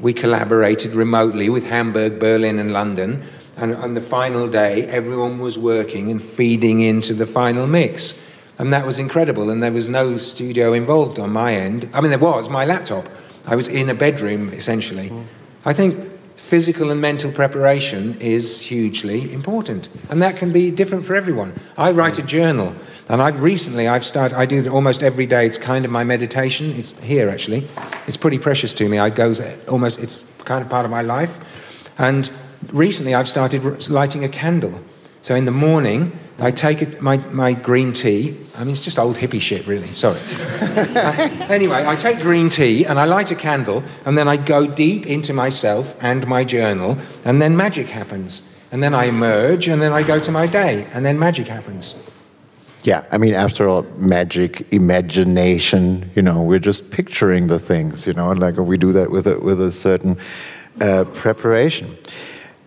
[0.00, 3.22] we collaborated remotely with Hamburg, Berlin, and London.
[3.56, 8.24] And on the final day, everyone was working and feeding into the final mix.
[8.58, 9.50] And that was incredible.
[9.50, 11.88] And there was no studio involved on my end.
[11.92, 13.06] I mean, there was my laptop.
[13.46, 15.10] I was in a bedroom, essentially.
[15.10, 15.24] Mm.
[15.64, 19.88] I think physical and mental preparation is hugely important.
[20.08, 21.52] And that can be different for everyone.
[21.76, 22.74] I write a journal.
[23.08, 25.46] And I've recently, I've started, I do it almost every day.
[25.46, 26.70] It's kind of my meditation.
[26.76, 27.66] It's here, actually.
[28.06, 28.98] It's pretty precious to me.
[28.98, 29.34] I go
[29.68, 31.40] almost, it's kind of part of my life.
[31.98, 32.30] And
[32.72, 34.82] recently, I've started lighting a candle.
[35.22, 38.36] So in the morning, I take it, my, my green tea.
[38.54, 39.88] I mean, it's just old hippie shit, really.
[39.88, 40.20] Sorry.
[41.50, 45.06] anyway, I take green tea and I light a candle, and then I go deep
[45.06, 48.42] into myself and my journal, and then magic happens.
[48.70, 51.96] And then I emerge, and then I go to my day, and then magic happens.
[52.84, 58.12] Yeah, I mean, after all, magic, imagination, you know, we're just picturing the things, you
[58.12, 60.16] know, like we do that with a, with a certain
[60.80, 61.96] uh, preparation.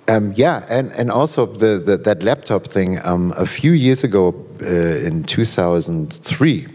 [0.08, 4.34] Um, yeah, and, and also the, the, that laptop thing, um, a few years ago
[4.62, 6.68] uh, in 2003,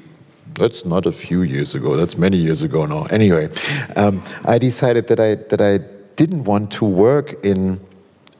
[0.54, 3.04] that's not a few years ago, that's many years ago now.
[3.10, 3.50] Anyway,
[3.96, 5.78] um, I decided that I, that I
[6.16, 7.80] didn't want to work in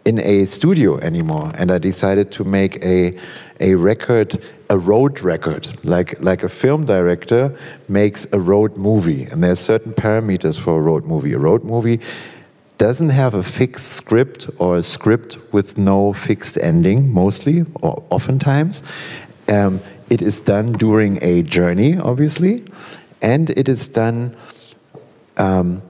[0.07, 3.19] in a studio anymore, and I decided to make a
[3.59, 7.53] a record, a road record, like like a film director
[7.89, 11.33] makes a road movie, and there are certain parameters for a road movie.
[11.33, 12.01] A road movie
[12.79, 18.83] doesn't have a fixed script or a script with no fixed ending, mostly or oftentimes.
[19.49, 22.65] Um, it is done during a journey, obviously,
[23.23, 24.37] and it is done
[25.37, 25.83] um,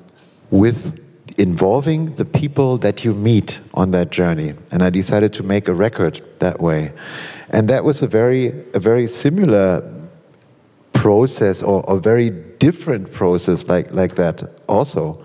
[0.50, 0.98] with
[1.38, 4.54] involving the people that you meet on that journey.
[4.72, 6.92] And I decided to make a record that way.
[7.50, 9.92] And that was a very, a very similar
[10.92, 15.22] process or a very different process like, like that also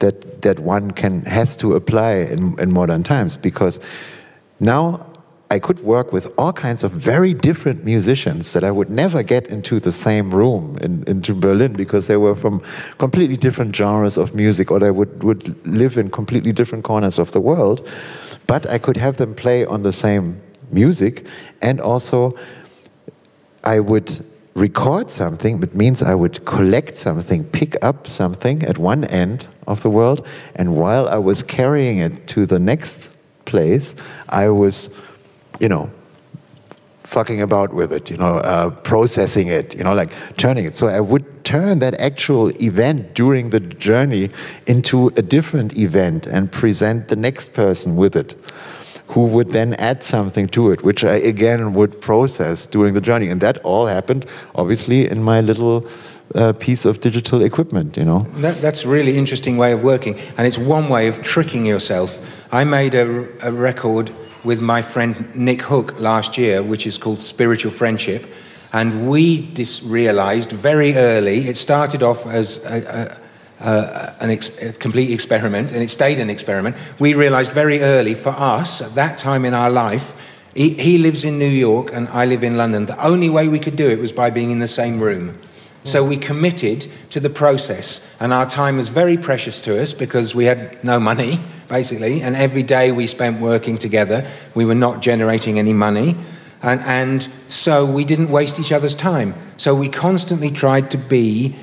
[0.00, 3.80] that, that one can has to apply in, in modern times because
[4.60, 5.06] now
[5.50, 9.46] I could work with all kinds of very different musicians that I would never get
[9.46, 12.60] into the same room in, into Berlin because they were from
[12.98, 17.32] completely different genres of music or they would, would live in completely different corners of
[17.32, 17.88] the world.
[18.46, 20.40] But I could have them play on the same
[20.72, 21.26] music
[21.62, 22.36] and also
[23.62, 24.24] I would
[24.54, 29.82] record something, it means I would collect something, pick up something at one end of
[29.82, 33.10] the world, and while I was carrying it to the next
[33.44, 33.96] place,
[34.28, 34.90] I was
[35.60, 35.90] you know,
[37.02, 40.74] fucking about with it, you know, uh, processing it, you know, like turning it.
[40.74, 44.30] So I would turn that actual event during the journey
[44.66, 48.34] into a different event and present the next person with it,
[49.08, 53.28] who would then add something to it, which I again would process during the journey.
[53.28, 55.86] And that all happened, obviously, in my little.
[56.34, 58.20] Uh, piece of digital equipment, you know.
[58.36, 62.18] That, that's a really interesting way of working, and it's one way of tricking yourself.
[62.50, 64.10] I made a, a record
[64.42, 68.26] with my friend Nick Hook last year, which is called Spiritual Friendship.
[68.72, 73.23] And we dis- realized very early, it started off as a, a,
[73.64, 76.76] Uh, an ex- a complete experiment, and it stayed an experiment.
[76.98, 80.14] We realized very early for us, at that time in our life,
[80.54, 82.84] he, he lives in New York and I live in London.
[82.84, 85.38] The only way we could do it was by being in the same room.
[85.84, 90.34] So we committed to the process, and our time was very precious to us because
[90.34, 94.26] we had no money, basically, and every day we spent working together.
[94.54, 96.16] We were not generating any money,
[96.62, 99.34] and, and so we didn't waste each other's time.
[99.58, 101.54] So we constantly tried to be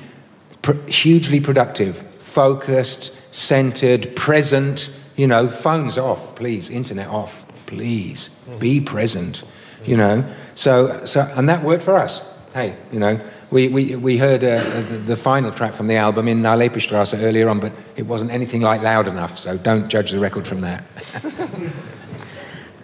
[0.62, 4.94] pr- hugely productive, focused, centered, present.
[5.16, 9.42] You know, phones off, please, internet off, please, be present.
[9.84, 12.28] You know, so so, and that worked for us.
[12.54, 13.18] Hey, you know,
[13.52, 17.48] we, we, we heard uh, the, the final track from the album in Nalepastrasse earlier
[17.48, 20.84] on, but it wasn't anything like loud enough, so don't judge the record from that.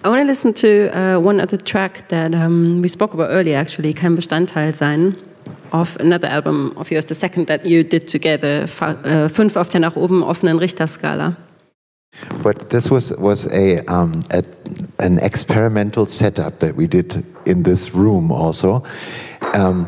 [0.04, 3.58] I want to listen to uh, one other track that um, we spoke about earlier,
[3.58, 5.16] actually, Kein Bestandteil sein,
[5.72, 9.80] of another album of yours, the second that you did together, uh, Fünf auf der
[9.80, 11.36] nach oben offenen Richterskala.
[12.42, 14.42] But this was was a, um, a,
[14.98, 18.82] an experimental setup that we did in this room also.
[19.54, 19.86] Um,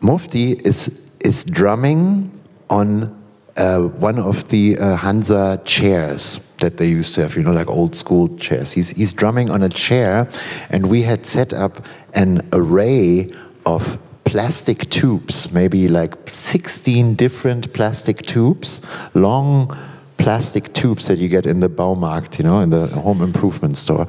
[0.00, 0.90] Mufti is
[1.20, 2.30] is drumming
[2.68, 3.14] on
[3.56, 7.68] uh, one of the uh, Hansa chairs that they used to have, you know, like
[7.68, 8.72] old school chairs.
[8.72, 10.28] He's he's drumming on a chair,
[10.70, 13.30] and we had set up an array
[13.66, 13.98] of
[14.30, 18.80] plastic tubes, maybe like 16 different plastic tubes,
[19.12, 19.76] long
[20.18, 24.06] plastic tubes that you get in the Baumarkt, you know, in the home improvement store,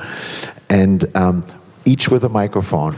[0.69, 1.43] and um,
[1.85, 2.95] each with a microphone.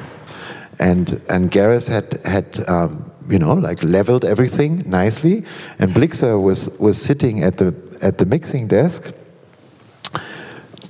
[0.79, 5.45] And and Gareth had had um, you know like leveled everything nicely,
[5.79, 9.13] and Blixa was was sitting at the at the mixing desk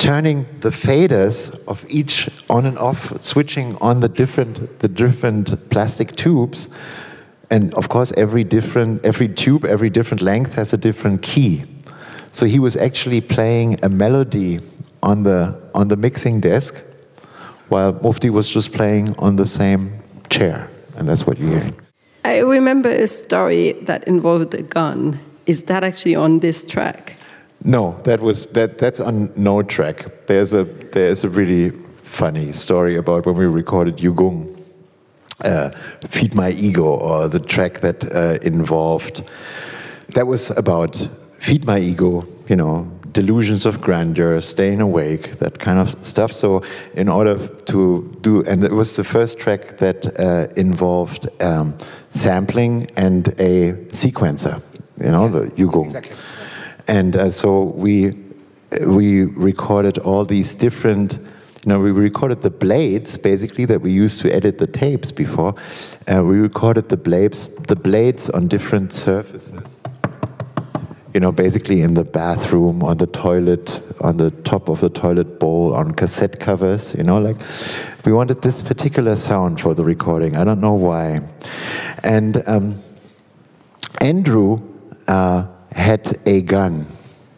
[0.03, 6.13] turning the faders of each on and off, switching on the different the different plastic
[6.17, 6.67] tubes,
[7.49, 11.63] and of course every different every tube, every different length has a different key.
[12.33, 14.59] So he was actually playing a melody
[15.01, 16.83] on the on the mixing desk,
[17.69, 21.71] while Mufti was just playing on the same chair, and that's what you hear.
[22.25, 25.19] I remember a story that involved a gun.
[25.45, 27.15] Is that actually on this track?
[27.63, 28.77] No, that was that.
[28.77, 30.27] That's on no track.
[30.27, 31.71] There's a there's a really
[32.03, 34.57] funny story about when we recorded Yü-Gung,
[35.45, 35.69] uh,
[36.09, 39.23] "Feed My Ego," or the track that uh, involved.
[40.15, 41.07] That was about
[41.39, 42.25] feed my ego.
[42.49, 46.33] You know, delusions of grandeur, staying awake, that kind of stuff.
[46.33, 51.75] So, in order to do, and it was the first track that uh, involved um,
[52.11, 54.61] sampling and a sequencer.
[54.99, 55.85] You know, the Yü-Gung.
[55.85, 56.15] Exactly.
[56.87, 58.17] And uh, so we
[58.85, 61.17] we recorded all these different.
[61.65, 65.55] You know, we recorded the blades basically that we used to edit the tapes before.
[66.13, 69.81] Uh, we recorded the blades, the blades on different surfaces.
[71.13, 75.39] You know, basically in the bathroom, on the toilet, on the top of the toilet
[75.39, 76.93] bowl, on cassette covers.
[76.95, 77.37] You know, like
[78.03, 80.35] we wanted this particular sound for the recording.
[80.35, 81.21] I don't know why.
[82.03, 82.81] And um,
[84.01, 84.69] Andrew.
[85.07, 86.85] Uh, had a gun.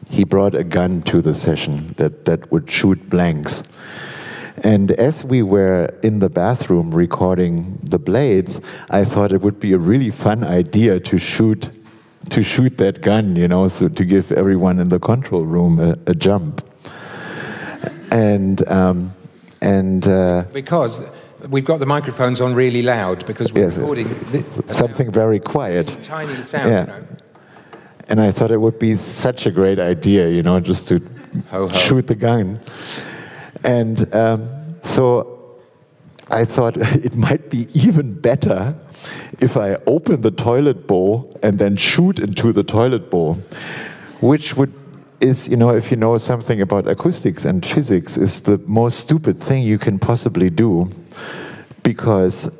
[0.09, 3.63] He brought a gun to the session that, that would shoot blanks.
[4.63, 9.73] And as we were in the bathroom recording the blades, I thought it would be
[9.73, 11.69] a really fun idea to shoot
[12.31, 15.95] to shoot that gun, you know, so to give everyone in the control room a,
[16.07, 16.63] a jump.
[18.11, 19.13] And um,
[19.61, 21.03] and uh, Because
[21.49, 23.77] we've got the microphones on really loud because we're Yes.
[23.77, 25.97] recording th- something very quiet.
[26.01, 26.69] tiny sound.
[26.71, 26.81] Yeah.
[26.81, 27.03] You know.
[28.07, 30.99] And I thought it would be such a great idea, you know, just to
[31.49, 31.77] Ho, ho.
[31.77, 32.59] shoot the gun.
[33.63, 35.57] And um, so
[36.29, 38.75] I thought it might be even better
[39.39, 43.35] if I open the toilet bowl and then shoot into the toilet bowl,
[44.21, 44.73] which would
[45.21, 49.41] is you know if you know something about acoustics and physics is the most stupid
[49.41, 50.89] thing you can possibly do
[51.83, 52.51] because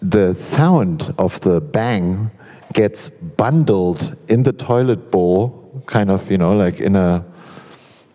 [0.00, 2.30] the sound of the bang
[2.76, 7.24] gets bundled in the toilet bowl, kind of, you know, like in a,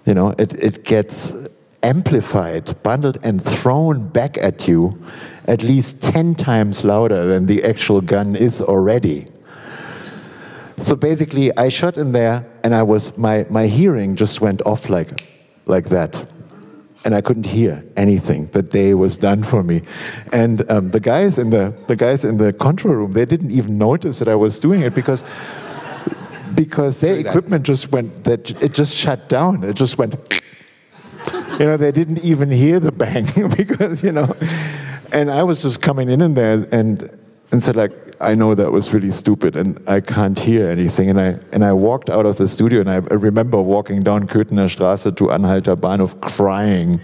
[0.06, 1.36] you know, it, it gets
[1.82, 5.04] amplified, bundled, and thrown back at you
[5.46, 9.26] at least 10 times louder than the actual gun is already.
[10.78, 14.90] So basically, I shot in there, and I was my, my hearing just went off
[14.90, 15.28] like,
[15.66, 16.24] like that
[17.04, 18.46] and I couldn't hear anything.
[18.46, 19.82] The day was done for me,
[20.32, 23.78] and um, the guys in the the guys in the control room they didn't even
[23.78, 25.24] notice that I was doing it because
[26.56, 29.64] because their equipment just went that it just shut down.
[29.64, 30.16] It just went.
[31.60, 33.28] You know, they didn't even hear the bang
[33.58, 34.36] because you know,
[35.12, 37.10] and I was just coming in in there and
[37.52, 37.92] and said like,
[38.22, 41.10] I know that was really stupid and I can't hear anything.
[41.10, 44.28] And I and I walked out of the studio and I, I remember walking down
[44.28, 47.02] Köthener Straße to Anhalter Bahnhof crying,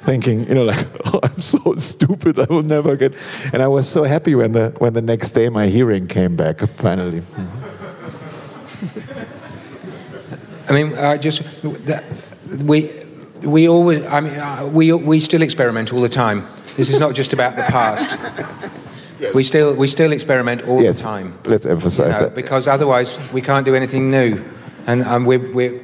[0.00, 3.14] thinking, you know, like, oh, I'm so stupid, I will never get.
[3.52, 6.60] And I was so happy when the when the next day my hearing came back
[6.60, 7.22] finally.
[10.68, 11.42] I mean, uh, just
[11.86, 12.04] that,
[12.64, 12.90] we
[13.42, 14.06] we always.
[14.06, 16.46] I mean, uh, we we still experiment all the time.
[16.76, 18.16] This is not just about the past.
[19.34, 21.38] We still we still experiment all Yes, the time.
[21.44, 22.34] let's emphasize you know, that.
[22.34, 24.42] because otherwise we can't do anything new,
[24.86, 25.80] and um, we we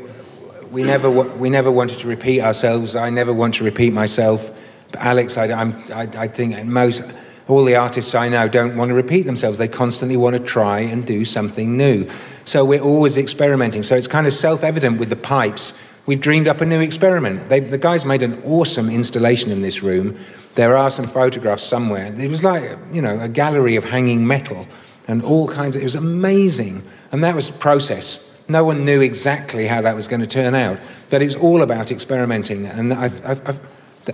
[0.71, 2.97] we never we never wanted to repeat ourselves.
[2.97, 4.51] I never want to repeat myself.
[4.93, 7.03] But Alex, I, I'm, I, I think most
[7.49, 9.59] all the artists I know don't want to repeat themselves.
[9.59, 12.09] They constantly want to try and do something new.
[12.45, 13.83] So we're always experimenting.
[13.83, 15.73] So it's kind of self-evident with the pipes.
[16.07, 17.49] We've dreamed up a new experiment.
[17.49, 20.17] They, the guys made an awesome installation in this room.
[20.55, 22.15] There are some photographs somewhere.
[22.17, 24.67] It was like you know a gallery of hanging metal
[25.09, 25.83] and all kinds of.
[25.83, 28.23] It was amazing, and that was process.
[28.49, 30.79] No one knew exactly how that was going to turn out,
[31.11, 33.59] but it's all about experimenting, and I, I,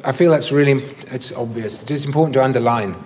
[0.05, 0.83] I, feel that's really
[1.13, 1.89] it's obvious.
[1.91, 2.97] It's important to underline.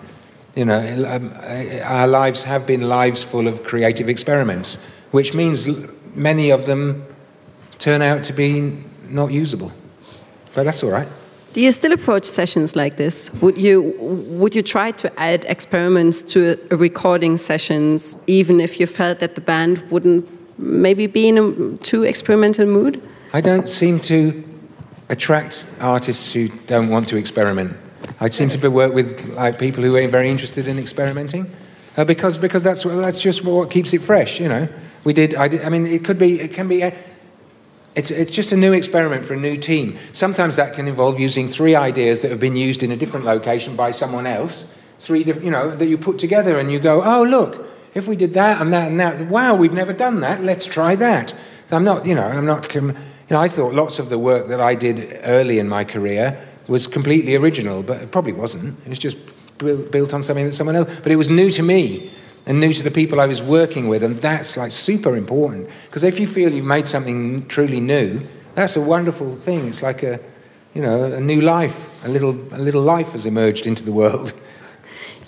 [0.54, 5.66] You know, um, uh, our lives have been lives full of creative experiments, which means
[6.14, 7.04] many of them
[7.78, 8.76] turn out to be
[9.08, 9.72] not usable.
[10.54, 11.08] But that's all right.
[11.52, 13.30] Do you still approach sessions like this?
[13.40, 19.20] Would you would you try to add experiments to recording sessions, even if you felt
[19.20, 20.28] that the band wouldn't
[20.58, 23.00] maybe be in a too experimental mood?
[23.32, 24.44] I don't seem to
[25.08, 27.76] attract artists who don't want to experiment.
[28.20, 31.50] I seem to work with like people who are very interested in experimenting,
[31.96, 34.40] uh, because because that's that's just what keeps it fresh.
[34.40, 34.68] You know,
[35.04, 35.34] we did.
[35.34, 36.38] I, did, I mean, it could be.
[36.40, 36.82] It can be.
[37.96, 39.98] It's, it's just a new experiment for a new team.
[40.12, 43.74] Sometimes that can involve using three ideas that have been used in a different location
[43.74, 47.22] by someone else, three different, you know, that you put together and you go, oh,
[47.24, 50.66] look, if we did that and that and that, wow, we've never done that, let's
[50.66, 51.34] try that.
[51.70, 52.92] I'm not, you know, I'm not, you
[53.30, 56.86] know, I thought lots of the work that I did early in my career was
[56.86, 58.78] completely original, but it probably wasn't.
[58.80, 59.16] It was just
[59.58, 62.12] built on something that someone else, but it was new to me
[62.46, 65.68] and new to the people I was working with, and that's like super important.
[65.86, 68.20] Because if you feel you've made something truly new,
[68.54, 69.66] that's a wonderful thing.
[69.66, 70.20] It's like a,
[70.72, 71.90] you know, a new life.
[72.04, 74.32] A little, a little life has emerged into the world.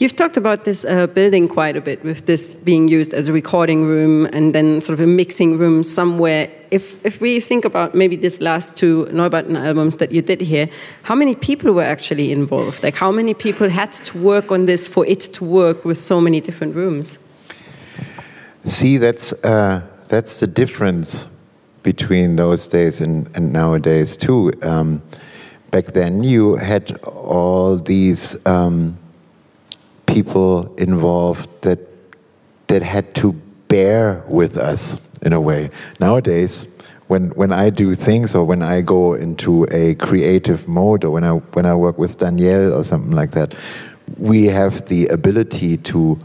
[0.01, 3.33] You've talked about this uh, building quite a bit, with this being used as a
[3.33, 6.49] recording room and then sort of a mixing room somewhere.
[6.71, 10.69] If, if we think about maybe this last two Neubauten albums that you did here,
[11.03, 12.85] how many people were actually involved?
[12.85, 16.21] Like, how many people had to work on this for it to work with so
[16.21, 17.19] many different rooms?
[18.67, 21.27] See, that's, uh, that's the difference
[21.83, 24.53] between those days and, and nowadays, too.
[24.63, 25.03] Um,
[25.73, 28.47] back then, you had all these.
[28.47, 28.97] Um,
[30.09, 31.79] people involved that
[32.67, 33.33] that had to
[33.69, 35.71] bear with us in a way.
[36.01, 36.67] Nowadays,
[37.07, 41.25] when when I do things or when I go into a creative mode or when
[41.25, 43.55] I when I work with Danielle or something like that,
[44.17, 46.19] we have the ability to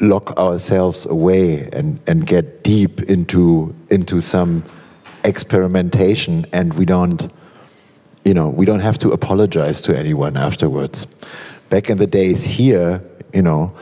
[0.00, 4.62] lock ourselves away and, and get deep into into some
[5.24, 7.32] experimentation and we don't
[8.24, 11.06] you know we don't have to apologize to anyone afterwards
[11.68, 13.72] back in the days here, you know,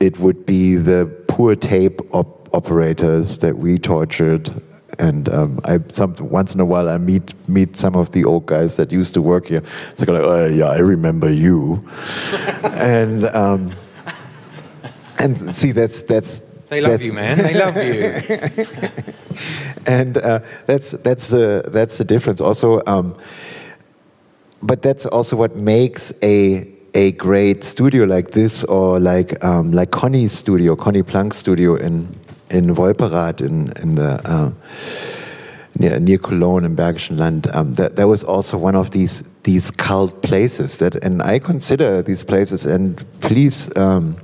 [0.00, 4.62] it would be the poor tape op operators that we tortured.
[4.98, 8.46] And um, I some, once in a while I meet meet some of the old
[8.46, 9.62] guys that used to work here.
[9.92, 11.86] It's like, oh yeah, I remember you.
[12.64, 13.72] and um,
[15.18, 17.38] and see, that's that's they love you, man.
[17.38, 18.64] They love you.
[19.86, 22.40] and uh, that's that's the that's the difference.
[22.40, 23.16] Also, um,
[24.62, 29.90] but that's also what makes a a great studio like this or like um, like
[29.90, 32.08] Conny's studio, Conny Plank's studio in
[32.50, 34.50] in Wolperath in in the uh,
[35.78, 37.48] near, near Cologne in Bergischen Land.
[37.54, 42.02] Um, that that was also one of these these cult places that, and I consider
[42.02, 42.66] these places.
[42.66, 43.70] And please.
[43.76, 44.16] Um,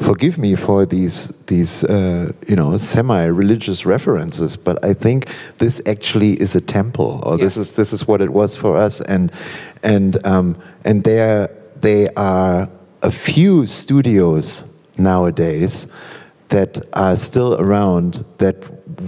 [0.00, 5.28] forgive me for these these uh, you know semi-religious references, but I think
[5.58, 7.44] this actually is a temple, or yeah.
[7.44, 9.30] this is this is what it was for us, and
[9.84, 11.48] and um, and there
[11.84, 12.66] there are
[13.02, 14.64] a few studios
[14.96, 15.86] nowadays
[16.48, 18.56] that are still around that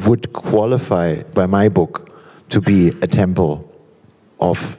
[0.06, 2.10] would qualify by my book
[2.50, 3.64] to be a temple
[4.40, 4.76] of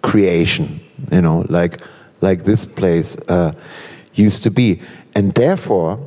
[0.00, 0.80] creation
[1.12, 1.82] you know like
[2.22, 3.52] like this place uh,
[4.14, 4.80] used to be.
[5.14, 5.98] And therefore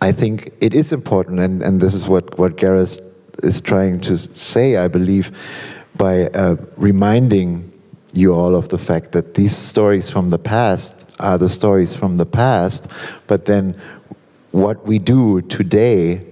[0.00, 3.00] i think it is important and, and this is what, what gareth
[3.42, 5.30] is trying to say i believe
[5.96, 7.72] by uh, reminding
[8.16, 12.16] you all of the fact that these stories from the past are the stories from
[12.16, 12.86] the past,
[13.26, 13.78] but then
[14.52, 16.24] what we do today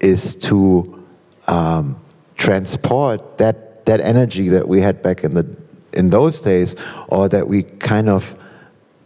[0.00, 1.04] is to
[1.46, 1.96] um,
[2.36, 5.46] transport that that energy that we had back in the
[5.92, 6.76] in those days,
[7.08, 8.34] or that we kind of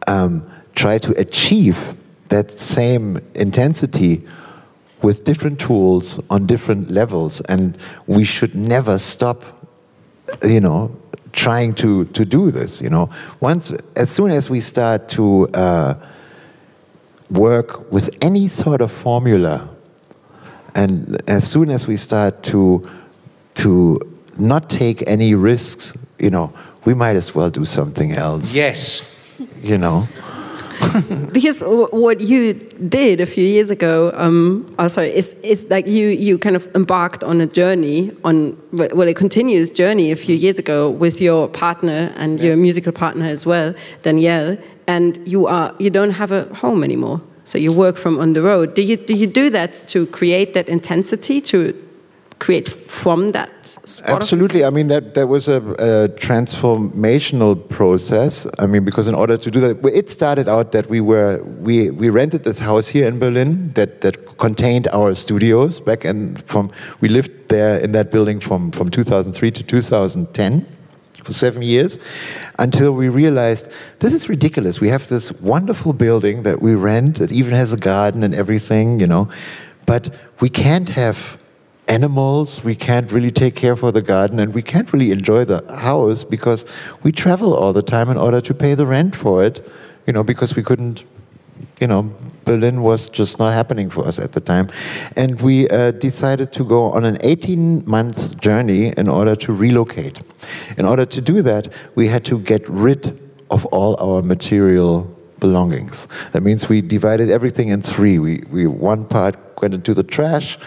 [0.07, 0.45] um,
[0.75, 1.95] try to achieve
[2.29, 4.27] that same intensity
[5.03, 7.77] with different tools on different levels, and
[8.07, 9.43] we should never stop.
[10.43, 10.97] You know,
[11.33, 12.83] trying to, to do this.
[12.83, 15.95] You know, once as soon as we start to uh,
[17.31, 19.69] work with any sort of formula,
[20.75, 22.89] and as soon as we start to
[23.55, 24.01] to
[24.39, 26.53] not take any risks, you know,
[26.85, 28.55] we might as well do something else.
[28.55, 29.03] Yes.
[29.61, 30.07] You know.
[31.33, 36.39] because what you did a few years ago, um, also is is like you you
[36.39, 40.91] kind of embarked on a journey on well a continuous journey a few years ago
[40.91, 42.47] with your partner and yeah.
[42.47, 47.21] your musical partner as well, Danielle, and you are you don't have a home anymore.
[47.45, 48.75] So you work from on the road.
[48.75, 51.75] Do you do you do that to create that intensity to
[52.41, 53.51] create from that
[54.07, 54.65] absolutely.
[54.65, 58.47] I mean that that was a, a, transformational process.
[58.59, 61.91] I mean because in order to do that it started out that we were we
[61.91, 66.71] we rented this house here in berlin that that contained our studios back and from
[67.01, 70.67] we lived there in that building from from 2003 to 2010
[71.25, 71.99] for seven years
[72.59, 74.81] until we realized this is ridiculous.
[74.81, 77.19] We have this wonderful building that we rent.
[77.19, 79.29] That even has a garden and everything, you know,
[79.85, 80.09] but
[80.41, 81.37] we can't have
[81.91, 85.61] animals, we can't really take care for the garden, and we can't really enjoy the
[85.75, 86.65] house because
[87.03, 89.61] we travel all the time in order to pay the rent for it,
[90.07, 91.05] you know, because we couldn't
[91.81, 92.15] you know,
[92.45, 94.69] Berlin was just not happening for us at the time.
[95.17, 100.21] And we uh, decided to go on an 18 month journey in order to relocate.
[100.77, 103.19] In order to do that, we had to get rid
[103.51, 105.05] of all our material
[105.39, 106.07] belongings.
[106.33, 108.19] That means we divided everything in three.
[108.19, 110.59] We, we one part went into the trash,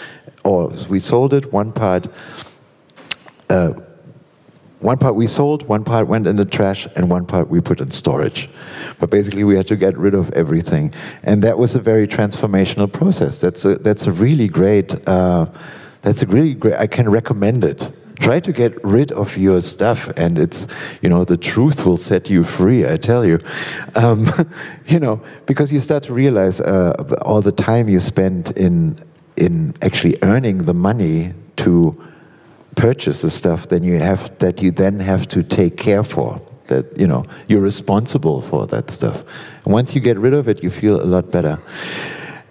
[0.44, 1.52] or we sold it.
[1.52, 2.08] One part
[3.50, 3.74] uh,
[4.84, 7.80] one part we sold, one part went in the trash, and one part we put
[7.80, 8.50] in storage.
[9.00, 10.94] But basically, we had to get rid of everything,
[11.24, 13.40] and that was a very transformational process.
[13.40, 14.96] That's a that's a really great.
[15.08, 15.46] Uh,
[16.02, 16.74] that's a really great.
[16.74, 17.90] I can recommend it.
[18.20, 20.68] Try to get rid of your stuff, and it's
[21.02, 22.86] you know the truth will set you free.
[22.86, 23.40] I tell you,
[23.96, 24.28] um,
[24.88, 26.92] you know because you start to realize uh,
[27.22, 29.00] all the time you spend in
[29.38, 32.02] in actually earning the money to
[32.76, 36.98] purchase the stuff then you have that you then have to take care for that
[36.98, 39.24] you know you're responsible for that stuff.
[39.66, 41.60] And once you get rid of it you feel a lot better.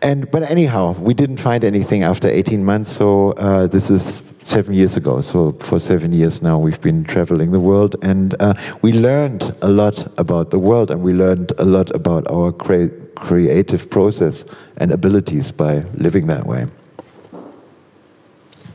[0.01, 4.75] And but anyhow we didn't find anything after 18 months so uh, this is seven
[4.75, 5.21] years ago.
[5.21, 9.69] So for seven years now we've been traveling the world and uh, we learned a
[9.69, 14.45] lot about the world and we learned a lot about our cre- creative process
[14.77, 16.67] and abilities by living that way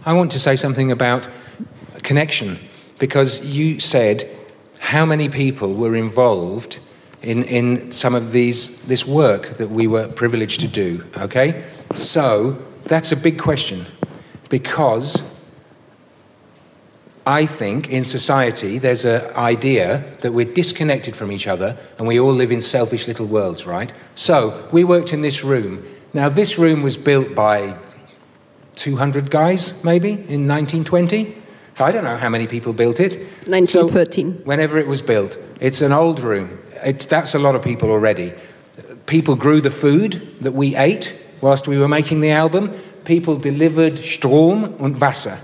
[0.07, 1.27] I want to say something about
[2.01, 2.57] connection
[2.97, 4.23] because you said
[4.80, 6.80] how many people were involved
[7.22, 11.03] in, in some of these this work that we were privileged to do.
[11.18, 11.61] Okay?
[11.93, 13.85] So that's a big question
[14.47, 15.36] because
[17.28, 22.22] I think in society there's an idea that we're disconnected from each other and we
[22.22, 23.91] all live in selfish little worlds, right?
[24.16, 25.86] So we worked in this room.
[26.14, 27.76] Now, this room was built by
[28.78, 31.36] 200 guys, maybe, in 1920.
[31.82, 33.20] I don't know how many people built it.
[33.45, 34.38] 1913.
[34.38, 36.64] So whenever it was built, it's an old room.
[36.76, 38.34] It's, that's a lot of people already.
[39.06, 42.72] People grew the food that we ate whilst we were making the album.
[43.04, 45.38] People delivered Strom und Wasser.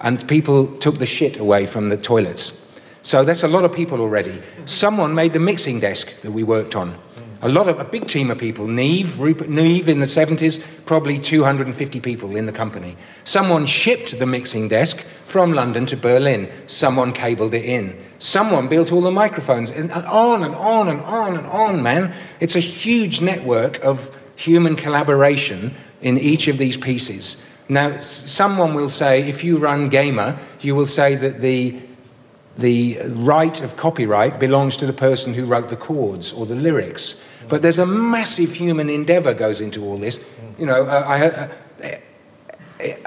[0.00, 2.62] And people took the shit away from the toilets.
[3.02, 4.42] So that's a lot of people already.
[4.64, 6.98] Someone made the mixing desk that we worked on.
[7.42, 8.66] A lot of a big team of people.
[8.66, 12.96] Neve, Rupert Neve in the 70s, probably 250 people in the company.
[13.24, 16.50] Someone shipped the mixing desk from London to Berlin.
[16.66, 17.96] Someone cabled it in.
[18.18, 22.14] Someone built all the microphones, and on and on and on and on, man.
[22.40, 27.46] It's a huge network of human collaboration in each of these pieces.
[27.68, 31.80] Now, someone will say, if you run GEMA, you will say that the
[32.56, 37.20] the right of copyright belongs to the person who wrote the chords or the lyrics.
[37.48, 40.26] But there's a massive human endeavor goes into all this.
[40.58, 41.98] You know, uh, I, uh,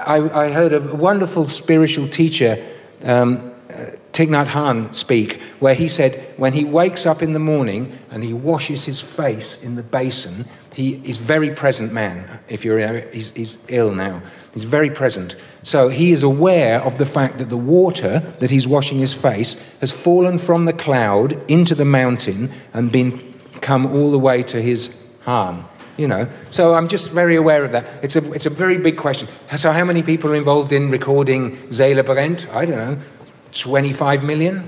[0.00, 2.64] I, I, heard a wonderful spiritual teacher,
[3.04, 7.38] um, uh, Thich Nhat Hanh, speak, where he said when he wakes up in the
[7.38, 12.40] morning and he washes his face in the basin, he is very present man.
[12.48, 15.36] If you're, he's, he's ill now, he's very present.
[15.62, 19.78] So he is aware of the fact that the water that he's washing his face
[19.80, 23.20] has fallen from the cloud into the mountain and been
[23.60, 25.64] come all the way to his harm.
[25.96, 27.86] You know, so I'm just very aware of that.
[28.02, 29.28] It's a, it's a very big question.
[29.54, 32.48] So, how many people are involved in recording Seele brennt?
[32.54, 32.98] I don't know,
[33.52, 34.66] 25 million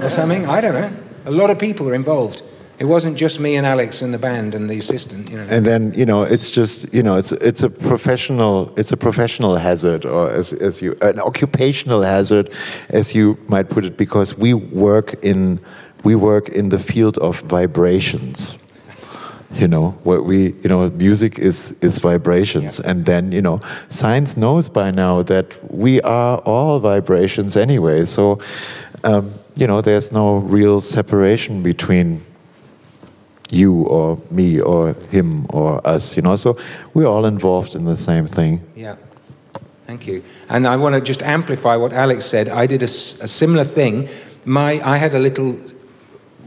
[0.00, 0.44] or something?
[0.46, 0.90] I don't know.
[1.26, 2.42] A lot of people are involved.
[2.78, 5.46] It wasn't just me and Alex and the band and the assistant, you know.
[5.48, 9.56] And then you know, it's just you know, it's it's a professional it's a professional
[9.56, 12.50] hazard, or as as you an occupational hazard,
[12.90, 15.58] as you might put it, because we work in
[16.04, 18.58] we work in the field of vibrations
[19.54, 22.90] you know where we you know music is is vibrations yeah.
[22.90, 28.40] and then you know science knows by now that we are all vibrations anyway so
[29.04, 32.25] um, you know there's no real separation between
[33.50, 36.56] you or me or him or us you know so
[36.94, 38.96] we're all involved in the same thing yeah
[39.84, 43.28] thank you and i want to just amplify what alex said i did a, a
[43.28, 44.08] similar thing
[44.44, 45.56] my i had a little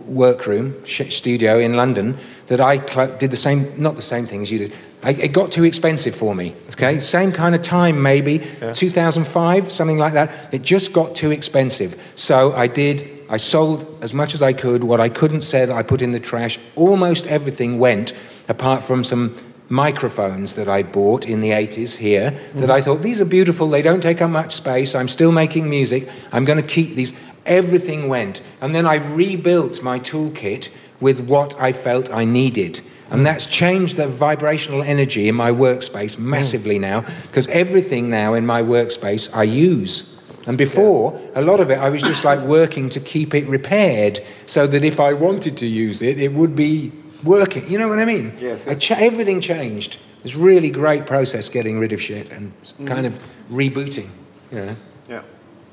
[0.09, 2.17] workroom, studio in London,
[2.47, 2.77] that I
[3.17, 4.73] did the same, not the same thing as you did.
[5.03, 6.99] I, it got too expensive for me, okay?
[6.99, 8.73] Same kind of time, maybe, yeah.
[8.73, 10.53] 2005, something like that.
[10.53, 12.11] It just got too expensive.
[12.15, 14.83] So I did, I sold as much as I could.
[14.83, 16.57] What I couldn't sell, I put in the trash.
[16.75, 18.13] Almost everything went,
[18.47, 19.35] apart from some
[19.69, 23.83] microphones that I bought in the 80s here that I thought, these are beautiful, they
[23.83, 27.13] don't take up much space, I'm still making music, I'm going to keep these
[27.45, 28.41] everything went.
[28.61, 30.69] And then I rebuilt my toolkit
[30.99, 32.81] with what I felt I needed.
[33.11, 38.45] And that's changed the vibrational energy in my workspace massively now, because everything now in
[38.45, 40.18] my workspace I use.
[40.47, 44.19] And before, a lot of it, I was just like working to keep it repaired
[44.45, 46.91] so that if I wanted to use it, it would be
[47.23, 47.69] working.
[47.69, 48.33] You know what I mean?
[48.39, 49.97] Yes, I cha- everything changed.
[50.23, 53.19] It's really great process getting rid of shit and s- kind of
[53.51, 54.09] rebooting.
[54.51, 54.75] You know?
[55.09, 55.21] Yeah.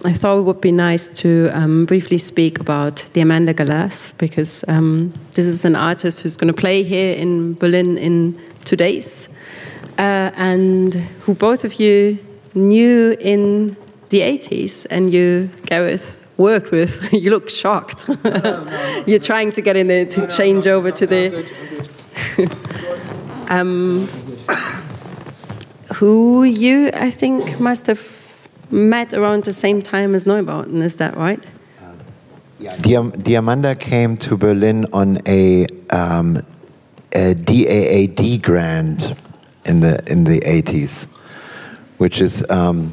[0.04, 5.12] I thought it would be nice to um, briefly speak about Diamanda Galás because um,
[5.32, 9.28] this is an artist who's going to play here in Berlin in two days,
[9.98, 10.94] uh, and
[11.24, 12.18] who both of you
[12.54, 13.74] knew in
[14.08, 17.12] the 80s, and you, Gareth, work with.
[17.12, 18.08] you look shocked.
[19.06, 21.46] You're trying to get in there to change over to the.
[23.48, 24.08] um,
[25.94, 28.02] who you, I think, must have
[28.70, 31.42] met around the same time as Neubauten, is that right?
[32.58, 36.42] Diam- Diamanda came to Berlin on a, um,
[37.12, 39.14] a DAAD grant
[39.64, 41.06] in the in the 80s,
[41.98, 42.92] which is um,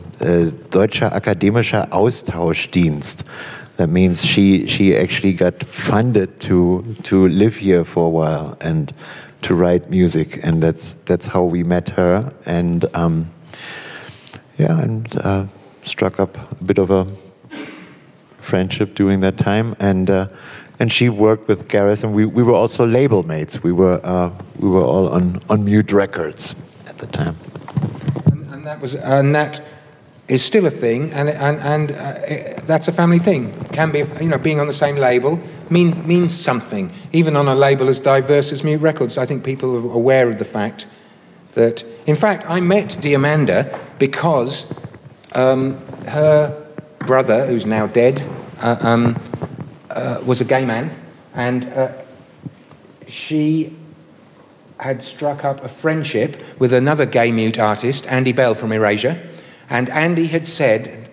[0.70, 3.24] Deutscher Akademischer Austauschdienst.
[3.78, 8.94] That means she she actually got funded to to live here for a while and
[9.42, 13.32] to write music, and that's that's how we met her and um,
[14.58, 15.46] yeah, and uh,
[15.82, 17.08] struck up a bit of a
[18.40, 20.28] friendship during that time, and uh,
[20.80, 23.64] and she worked with Gareth, and we, we were also label mates.
[23.64, 26.56] We were uh, we were all on on Mute Records
[26.88, 27.36] at the time.
[28.64, 29.62] And, that was and that
[30.30, 33.52] is still a thing, and and and uh, it, that's a family thing.
[33.74, 35.38] Can be, you know, being on the same label
[35.70, 36.90] means means something.
[37.12, 40.40] Even on a label as diverse as Mute Records, I think people are aware of
[40.40, 40.88] the fact
[41.56, 44.74] that, in fact, I met Diamanda because
[45.36, 45.78] um,
[46.08, 46.66] her
[47.00, 48.24] brother, who's now dead,
[48.62, 49.22] uh, um,
[49.90, 50.90] uh, was a gay man,
[51.36, 51.92] and uh,
[53.08, 53.76] she
[54.84, 59.18] had struck up a friendship with another gay mute artist, Andy Bell from Erasure.
[59.70, 61.10] And Andy had said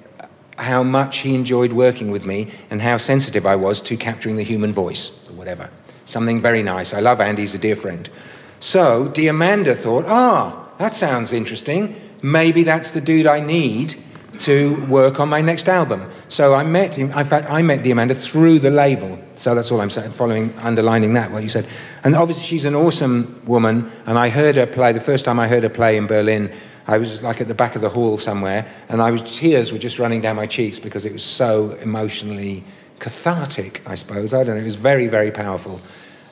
[0.58, 4.42] how much he enjoyed working with me and how sensitive I was to capturing the
[4.42, 5.70] human voice, or whatever.
[6.04, 6.92] Something very nice.
[6.92, 8.10] I love Andy, he's a dear friend.
[8.58, 11.94] So Diamanda thought, ah, that sounds interesting.
[12.22, 13.94] Maybe that's the dude I need
[14.40, 16.10] to work on my next album.
[16.26, 17.12] So I met him.
[17.12, 19.20] In fact, I met Diamanda through the label.
[19.40, 21.66] So that's all I'm saying, following, underlining that, what you said.
[22.04, 23.90] And obviously, she's an awesome woman.
[24.04, 26.52] And I heard her play, the first time I heard her play in Berlin,
[26.86, 29.78] I was like at the back of the hall somewhere, and I was, tears were
[29.78, 32.64] just running down my cheeks because it was so emotionally
[32.98, 34.34] cathartic, I suppose.
[34.34, 34.60] I don't know.
[34.60, 35.80] It was very, very powerful.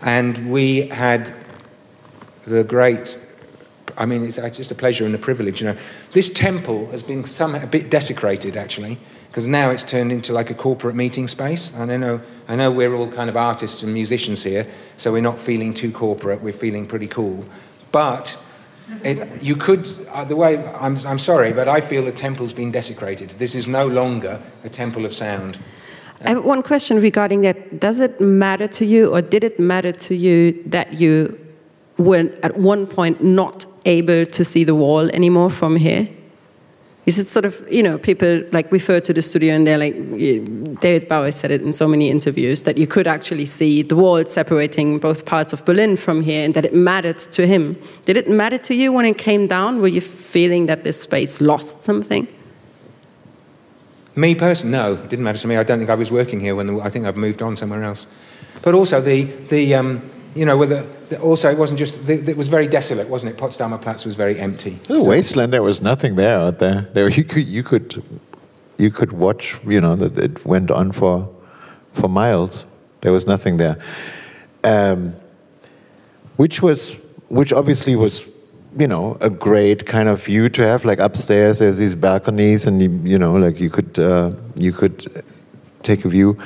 [0.02, 1.34] And we had
[2.44, 3.16] the great
[3.98, 5.60] I mean, it's, it's just a pleasure and a privilege.
[5.60, 5.78] You know,
[6.12, 8.96] this temple has been some a bit desecrated actually,
[9.28, 11.74] because now it's turned into like a corporate meeting space.
[11.74, 14.66] And I know, I know we're all kind of artists and musicians here,
[14.96, 16.40] so we're not feeling too corporate.
[16.40, 17.44] We're feeling pretty cool,
[17.92, 18.38] but.
[19.04, 22.72] It, you could, uh, the way, I'm, I'm sorry, but I feel the temple's been
[22.72, 23.28] desecrated.
[23.38, 25.58] This is no longer a temple of sound.
[26.24, 27.80] I have one question regarding that.
[27.80, 31.38] Does it matter to you, or did it matter to you that you
[31.98, 36.08] were at one point not able to see the wall anymore from here?
[37.06, 39.94] Is it sort of, you know, people like refer to the studio and they're like,
[40.80, 44.22] David Bowie said it in so many interviews that you could actually see the wall
[44.26, 47.80] separating both parts of Berlin from here and that it mattered to him.
[48.04, 49.80] Did it matter to you when it came down?
[49.80, 52.28] Were you feeling that this space lost something?
[54.14, 55.56] Me personally, no, it didn't matter to me.
[55.56, 57.84] I don't think I was working here when the, I think I've moved on somewhere
[57.84, 58.06] else.
[58.60, 60.02] But also the the um,
[60.34, 63.38] you know whether the, also it wasn't just it was very desolate, wasn't it?
[63.38, 64.78] Potsdamer Platz was very empty.
[64.88, 65.52] The So- wasteland.
[65.52, 66.88] There was nothing there out there.
[66.94, 68.02] There you could you could
[68.78, 69.58] you could watch.
[69.66, 71.28] You know that it went on for
[71.92, 72.66] for miles.
[73.00, 73.76] There was nothing there,
[74.64, 75.14] um,
[76.36, 76.96] which was
[77.28, 78.22] which obviously was
[78.78, 80.84] you know a great kind of view to have.
[80.84, 85.06] Like upstairs, there's these balconies, and you, you know like you could uh, you could
[85.82, 86.38] take a view.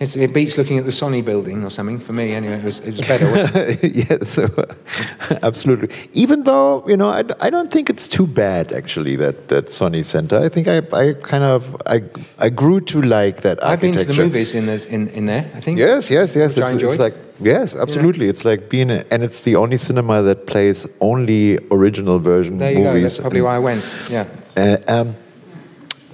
[0.00, 2.34] It's, it beats looking at the Sony building or something for me.
[2.34, 3.30] Anyway, it was it was better.
[3.30, 3.94] Wasn't it?
[4.10, 4.48] yes, so,
[5.42, 5.88] absolutely.
[6.12, 10.04] Even though you know, I, I don't think it's too bad actually that that Sony
[10.04, 10.38] Center.
[10.38, 12.02] I think I, I kind of I
[12.38, 15.50] I grew to like that I've been to the movies in, this, in in there.
[15.54, 15.78] I think.
[15.78, 16.56] Yes, yes, yes.
[16.56, 18.28] It's, it's like yes, absolutely.
[18.28, 22.72] It's like being, a, and it's the only cinema that plays only original version There
[22.72, 22.94] you go.
[22.94, 23.02] movies.
[23.02, 24.08] That's probably why I went.
[24.10, 24.26] Yeah.
[24.56, 25.16] Uh, um,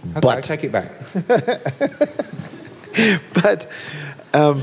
[0.02, 0.90] Okay, I But- take it back.
[3.34, 3.70] but
[4.34, 4.62] um,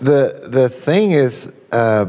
[0.00, 2.06] the the thing is, uh,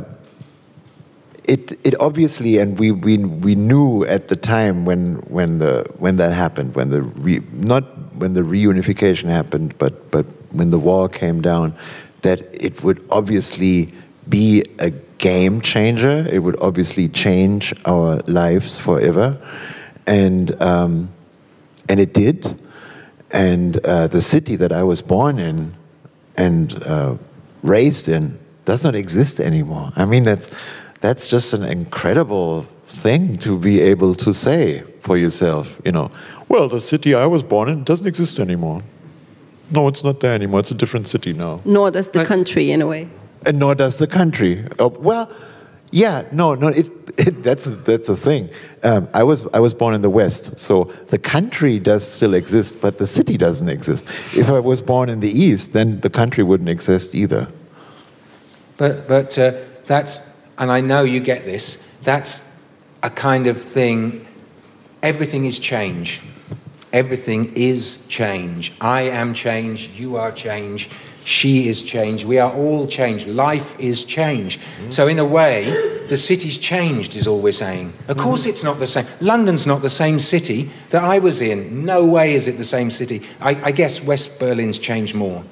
[1.48, 6.18] it it obviously, and we, we we knew at the time when when the when
[6.18, 7.84] that happened, when the re, not
[8.16, 11.74] when the reunification happened, but but when the wall came down,
[12.22, 13.94] that it would obviously
[14.30, 16.26] be a game changer.
[16.32, 19.38] It would obviously change our lives forever,
[20.08, 21.10] and um,
[21.90, 22.60] and it did.
[23.32, 25.74] And uh, the city that I was born in
[26.38, 27.16] and uh,
[27.64, 29.92] raised in does not exist anymore.
[29.96, 30.50] I mean, that's
[31.02, 35.80] that's just an incredible thing to be able to say for yourself.
[35.86, 36.12] You know,
[36.50, 38.82] well, the city I was born in doesn't exist anymore.
[39.72, 40.60] No, it's not there anymore.
[40.60, 41.60] It's a different city now.
[41.66, 43.10] Nor does the country, in a way.
[43.46, 44.68] And nor does the country.
[44.80, 45.30] Uh, well,
[45.92, 46.68] yeah, no, no.
[46.68, 46.88] It,
[47.18, 48.50] it, that's that's a thing.
[48.84, 52.82] Um, I was I was born in the West, so the country does still exist,
[52.82, 54.06] but the city doesn't exist.
[54.36, 57.48] If I was born in the East, then the country wouldn't exist either.
[58.78, 59.54] But, but uh,
[59.86, 62.60] that's, and I know you get this, that's
[63.04, 64.26] a kind of thing,
[65.02, 66.22] everything is change.
[66.92, 68.74] Everything is change.
[68.80, 70.90] I am change, you are change,
[71.26, 72.24] she is changed.
[72.24, 73.28] we are all changed.
[73.28, 74.62] Life is changed.
[74.62, 74.94] Mm.
[74.94, 75.64] So, in a way,
[76.08, 77.94] the city's changed, is all we're saying.
[78.08, 79.06] Of course, it's not the same.
[79.20, 81.84] London's not the same city that I was in.
[81.84, 83.24] No way is it the same city.
[83.42, 85.44] I, I guess West Berlin's changed more,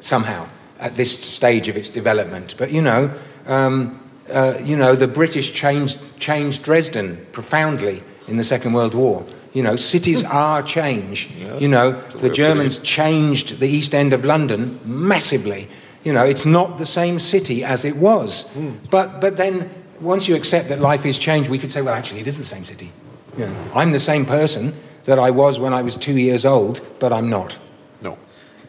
[0.00, 0.48] somehow
[0.80, 2.56] at this stage of its development.
[2.58, 3.14] But you know,
[3.46, 4.00] um,
[4.32, 9.24] uh, you know, the British changed changed Dresden profoundly in the Second World War.
[9.52, 11.28] You know, cities are change.
[11.36, 15.68] Yeah, you know, the Germans changed the East End of London massively.
[16.04, 18.44] You know, it's not the same city as it was.
[18.54, 18.90] Mm.
[18.90, 19.70] But but then
[20.00, 22.44] once you accept that life is changed, we could say, well, actually, it is the
[22.44, 22.90] same city.
[23.36, 24.72] You know, I'm the same person
[25.04, 27.58] that I was when I was two years old, but I'm not.
[28.02, 28.18] No.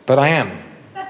[0.06, 0.52] But I am.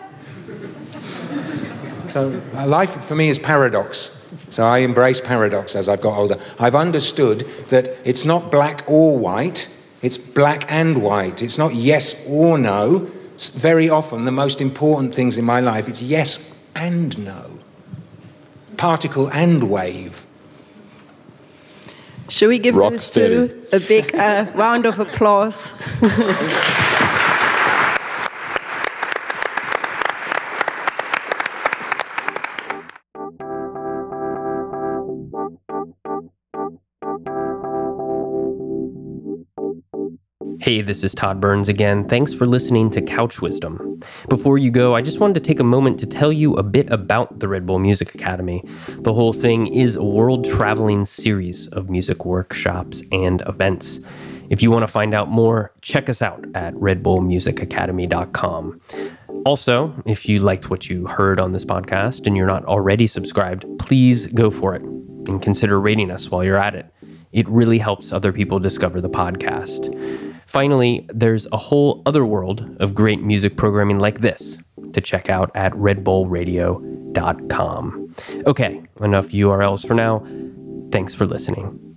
[2.12, 4.21] So life for me is paradox.
[4.52, 6.38] So I embrace paradox as I've got older.
[6.60, 9.70] I've understood that it's not black or white,
[10.02, 11.42] it's black and white.
[11.42, 13.10] It's not yes or no.
[13.34, 17.60] It's very often, the most important things in my life, it's yes and no.
[18.76, 20.26] Particle and wave.
[22.28, 25.74] Should we give Rock those two a big uh, round of applause?
[40.72, 42.08] Hey, this is Todd Burns again.
[42.08, 44.02] Thanks for listening to Couch Wisdom.
[44.30, 46.90] Before you go, I just wanted to take a moment to tell you a bit
[46.90, 48.64] about the Red Bull Music Academy.
[49.00, 54.00] The whole thing is a world traveling series of music workshops and events.
[54.50, 58.82] If you want to find out more, check us out at redbullmusicacademy.com.
[59.46, 63.66] Also, if you liked what you heard on this podcast and you're not already subscribed,
[63.78, 66.86] please go for it and consider rating us while you're at it.
[67.34, 70.31] It really helps other people discover the podcast.
[70.52, 74.58] Finally, there's a whole other world of great music programming like this
[74.92, 78.16] to check out at redbullradio.com.
[78.46, 80.28] Okay, enough URLs for now.
[80.92, 81.91] Thanks for listening.